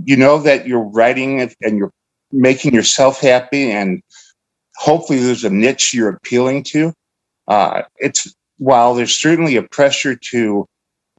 You 0.05 0.17
know 0.17 0.39
that 0.39 0.67
you're 0.67 0.89
writing 0.89 1.39
it 1.39 1.55
and 1.61 1.77
you're 1.77 1.91
making 2.31 2.73
yourself 2.73 3.21
happy, 3.21 3.71
and 3.71 4.01
hopefully 4.77 5.19
there's 5.19 5.43
a 5.43 5.49
niche 5.49 5.93
you're 5.93 6.09
appealing 6.09 6.63
to. 6.63 6.93
Uh, 7.47 7.83
it's 7.97 8.33
while 8.57 8.95
there's 8.95 9.19
certainly 9.19 9.55
a 9.55 9.63
pressure 9.63 10.15
to 10.15 10.65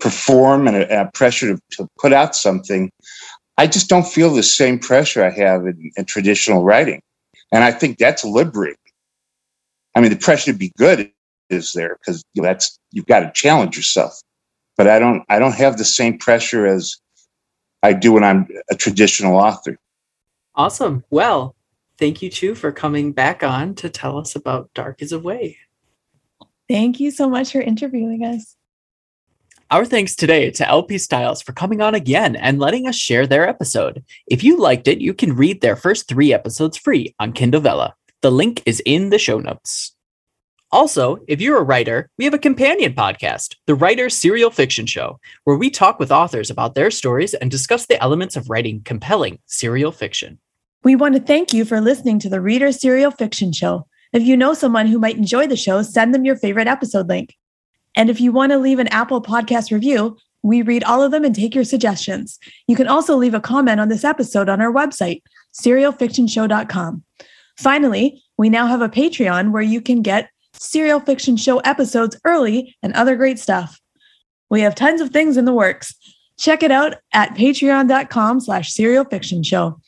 perform 0.00 0.66
and 0.68 0.76
a, 0.76 1.02
a 1.02 1.10
pressure 1.12 1.54
to, 1.54 1.60
to 1.72 1.88
put 1.98 2.12
out 2.12 2.34
something, 2.34 2.90
I 3.58 3.66
just 3.66 3.88
don't 3.88 4.06
feel 4.06 4.32
the 4.32 4.42
same 4.42 4.78
pressure 4.78 5.24
I 5.24 5.30
have 5.30 5.66
in, 5.66 5.90
in 5.96 6.04
traditional 6.04 6.62
writing, 6.62 7.00
and 7.52 7.64
I 7.64 7.72
think 7.72 7.98
that's 7.98 8.24
liberating. 8.24 8.76
I 9.94 10.00
mean, 10.00 10.10
the 10.10 10.16
pressure 10.16 10.52
to 10.52 10.58
be 10.58 10.72
good 10.76 11.10
is 11.48 11.72
there 11.72 11.96
because 12.00 12.22
you 12.34 12.42
know, 12.42 12.48
that's 12.48 12.78
you've 12.92 13.06
got 13.06 13.20
to 13.20 13.32
challenge 13.32 13.76
yourself, 13.76 14.20
but 14.76 14.88
I 14.88 14.98
don't 14.98 15.24
I 15.28 15.38
don't 15.38 15.54
have 15.54 15.78
the 15.78 15.84
same 15.84 16.18
pressure 16.18 16.66
as 16.66 16.96
I 17.82 17.92
do 17.92 18.12
when 18.12 18.24
I'm 18.24 18.46
a 18.70 18.74
traditional 18.74 19.36
author. 19.36 19.78
Awesome. 20.54 21.04
Well, 21.10 21.55
thank 21.98 22.22
you 22.22 22.30
too 22.30 22.54
for 22.54 22.72
coming 22.72 23.12
back 23.12 23.42
on 23.42 23.74
to 23.76 23.88
tell 23.88 24.18
us 24.18 24.36
about 24.36 24.70
Dark 24.74 25.02
is 25.02 25.12
Away. 25.12 25.58
thank 26.68 27.00
you 27.00 27.10
so 27.10 27.28
much 27.28 27.52
for 27.52 27.60
interviewing 27.60 28.24
us 28.24 28.56
Our 29.70 29.84
thanks 29.84 30.14
today 30.14 30.50
to 30.52 30.68
LP 30.68 30.96
Styles 30.98 31.42
for 31.42 31.52
coming 31.52 31.80
on 31.80 31.94
again 31.94 32.36
and 32.36 32.60
letting 32.60 32.86
us 32.86 32.94
share 32.94 33.26
their 33.26 33.48
episode. 33.48 34.04
If 34.28 34.44
you 34.44 34.58
liked 34.58 34.86
it, 34.86 35.00
you 35.00 35.12
can 35.12 35.34
read 35.34 35.60
their 35.60 35.74
first 35.74 36.06
three 36.06 36.32
episodes 36.32 36.76
free 36.76 37.14
on 37.18 37.32
Kindle 37.32 37.60
Vella. 37.60 37.94
The 38.22 38.30
link 38.30 38.62
is 38.64 38.80
in 38.86 39.10
the 39.10 39.18
show 39.18 39.38
notes. 39.38 39.96
Also, 40.70 41.18
if 41.26 41.40
you're 41.40 41.58
a 41.58 41.64
writer, 41.64 42.10
we 42.18 42.24
have 42.24 42.34
a 42.34 42.38
companion 42.38 42.92
podcast, 42.92 43.56
The 43.66 43.74
Writer 43.74 44.08
Serial 44.08 44.50
Fiction 44.50 44.86
Show, 44.86 45.18
where 45.44 45.56
we 45.56 45.70
talk 45.70 45.98
with 45.98 46.12
authors 46.12 46.50
about 46.50 46.74
their 46.76 46.90
stories 46.90 47.34
and 47.34 47.50
discuss 47.50 47.86
the 47.86 48.00
elements 48.02 48.36
of 48.36 48.48
writing 48.50 48.82
compelling 48.84 49.38
serial 49.46 49.90
fiction. 49.90 50.38
We 50.86 50.94
want 50.94 51.16
to 51.16 51.20
thank 51.20 51.52
you 51.52 51.64
for 51.64 51.80
listening 51.80 52.20
to 52.20 52.28
the 52.28 52.40
Reader 52.40 52.70
Serial 52.70 53.10
Fiction 53.10 53.52
Show. 53.52 53.88
If 54.12 54.22
you 54.22 54.36
know 54.36 54.54
someone 54.54 54.86
who 54.86 55.00
might 55.00 55.16
enjoy 55.16 55.48
the 55.48 55.56
show, 55.56 55.82
send 55.82 56.14
them 56.14 56.24
your 56.24 56.36
favorite 56.36 56.68
episode 56.68 57.08
link. 57.08 57.34
And 57.96 58.08
if 58.08 58.20
you 58.20 58.30
want 58.30 58.52
to 58.52 58.58
leave 58.58 58.78
an 58.78 58.86
Apple 58.86 59.20
Podcast 59.20 59.72
review, 59.72 60.16
we 60.44 60.62
read 60.62 60.84
all 60.84 61.02
of 61.02 61.10
them 61.10 61.24
and 61.24 61.34
take 61.34 61.56
your 61.56 61.64
suggestions. 61.64 62.38
You 62.68 62.76
can 62.76 62.86
also 62.86 63.16
leave 63.16 63.34
a 63.34 63.40
comment 63.40 63.80
on 63.80 63.88
this 63.88 64.04
episode 64.04 64.48
on 64.48 64.60
our 64.60 64.72
website, 64.72 65.22
serialfictionshow.com. 65.60 67.02
Finally, 67.58 68.22
we 68.38 68.48
now 68.48 68.68
have 68.68 68.80
a 68.80 68.88
Patreon 68.88 69.50
where 69.50 69.62
you 69.62 69.80
can 69.80 70.02
get 70.02 70.30
Serial 70.52 71.00
Fiction 71.00 71.36
Show 71.36 71.58
episodes 71.58 72.16
early 72.24 72.76
and 72.84 72.92
other 72.92 73.16
great 73.16 73.40
stuff. 73.40 73.80
We 74.50 74.60
have 74.60 74.76
tons 74.76 75.00
of 75.00 75.10
things 75.10 75.36
in 75.36 75.46
the 75.46 75.52
works. 75.52 75.96
Check 76.38 76.62
it 76.62 76.70
out 76.70 76.94
at 77.12 77.34
patreon.com 77.34 78.38
slash 78.38 78.72
serial 78.72 79.04
fiction 79.04 79.42
show. 79.42 79.80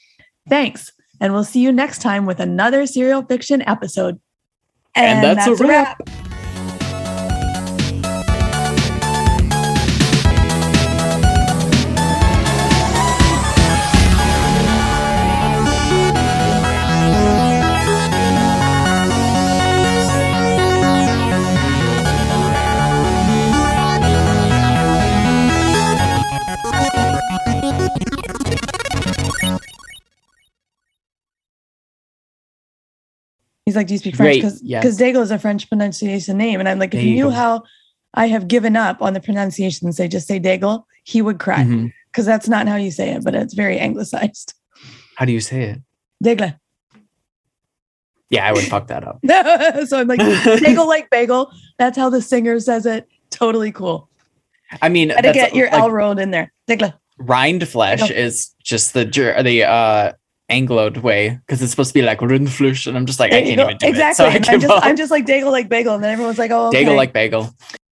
Thanks, 0.48 0.92
and 1.20 1.32
we'll 1.32 1.44
see 1.44 1.60
you 1.60 1.72
next 1.72 2.00
time 2.02 2.26
with 2.26 2.40
another 2.40 2.86
serial 2.86 3.22
fiction 3.22 3.62
episode. 3.62 4.20
And 4.94 5.22
that's 5.22 5.46
a 5.46 5.54
wrap. 5.64 6.00
He's 6.08 6.27
like, 33.78 33.86
Do 33.86 33.94
you 33.94 33.98
speak 33.98 34.16
French? 34.16 34.36
Because 34.36 34.62
yes. 34.62 34.82
because 34.82 34.98
Daigle 34.98 35.22
is 35.22 35.30
a 35.30 35.38
French 35.38 35.68
pronunciation 35.68 36.36
name. 36.36 36.60
And 36.60 36.68
I'm 36.68 36.78
like, 36.78 36.94
if 36.94 37.02
you 37.02 37.14
knew 37.14 37.30
how 37.30 37.62
I 38.14 38.28
have 38.28 38.48
given 38.48 38.76
up 38.76 39.00
on 39.00 39.14
the 39.14 39.20
pronunciations, 39.20 39.96
they 39.96 40.08
just 40.08 40.26
say 40.26 40.38
Daigle, 40.38 40.84
he 41.04 41.22
would 41.22 41.38
cry. 41.38 41.90
Because 42.12 42.26
that's 42.26 42.48
not 42.48 42.68
how 42.68 42.76
you 42.76 42.90
say 42.90 43.10
it, 43.10 43.24
but 43.24 43.34
it's 43.34 43.54
very 43.54 43.78
anglicized. 43.78 44.54
How 45.16 45.24
do 45.24 45.32
you 45.32 45.40
say 45.40 45.62
it? 45.64 45.78
Daigle. 46.24 46.58
Yeah, 48.30 48.46
I 48.46 48.52
would 48.52 48.64
fuck 48.64 48.88
that 48.88 49.04
up. 49.04 49.20
so 49.86 49.98
I'm 49.98 50.08
like, 50.08 50.20
Daigle 50.20 50.86
like 50.86 51.08
bagel. 51.10 51.50
That's 51.78 51.96
how 51.96 52.10
the 52.10 52.20
singer 52.20 52.60
says 52.60 52.84
it. 52.86 53.08
Totally 53.30 53.72
cool. 53.72 54.08
I 54.82 54.88
mean, 54.88 55.08
that's 55.08 55.32
get 55.32 55.54
your 55.54 55.70
like, 55.70 55.80
L 55.80 55.90
rolled 55.90 56.18
in 56.18 56.30
there. 56.30 56.52
Daigle. 56.68 56.94
rind 57.18 57.66
flesh 57.66 58.00
Daigle. 58.00 58.10
is 58.10 58.54
just 58.62 58.92
the 58.92 59.04
the 59.04 59.64
uh 59.64 60.12
Angloed 60.50 60.98
way 60.98 61.38
because 61.46 61.60
it's 61.60 61.70
supposed 61.70 61.90
to 61.90 61.94
be 61.94 62.02
like 62.02 62.20
Rundflush, 62.20 62.86
and 62.86 62.96
I'm 62.96 63.06
just 63.06 63.20
like, 63.20 63.32
I 63.32 63.42
can't 63.42 63.60
even 63.60 63.76
do 63.76 63.86
exactly. 63.86 64.26
it. 64.26 64.44
So 64.46 64.52
I'm 64.52 64.60
just 64.60 64.72
up. 64.72 64.82
I'm 64.86 64.96
just 64.96 65.10
like 65.10 65.26
Daigle 65.26 65.50
like 65.50 65.68
bagel, 65.68 65.94
and 65.94 66.02
then 66.02 66.12
everyone's 66.12 66.38
like, 66.38 66.50
oh, 66.50 66.68
okay. 66.68 66.84
Daigle 66.84 66.96
like 66.96 67.12
bagel. 67.12 67.54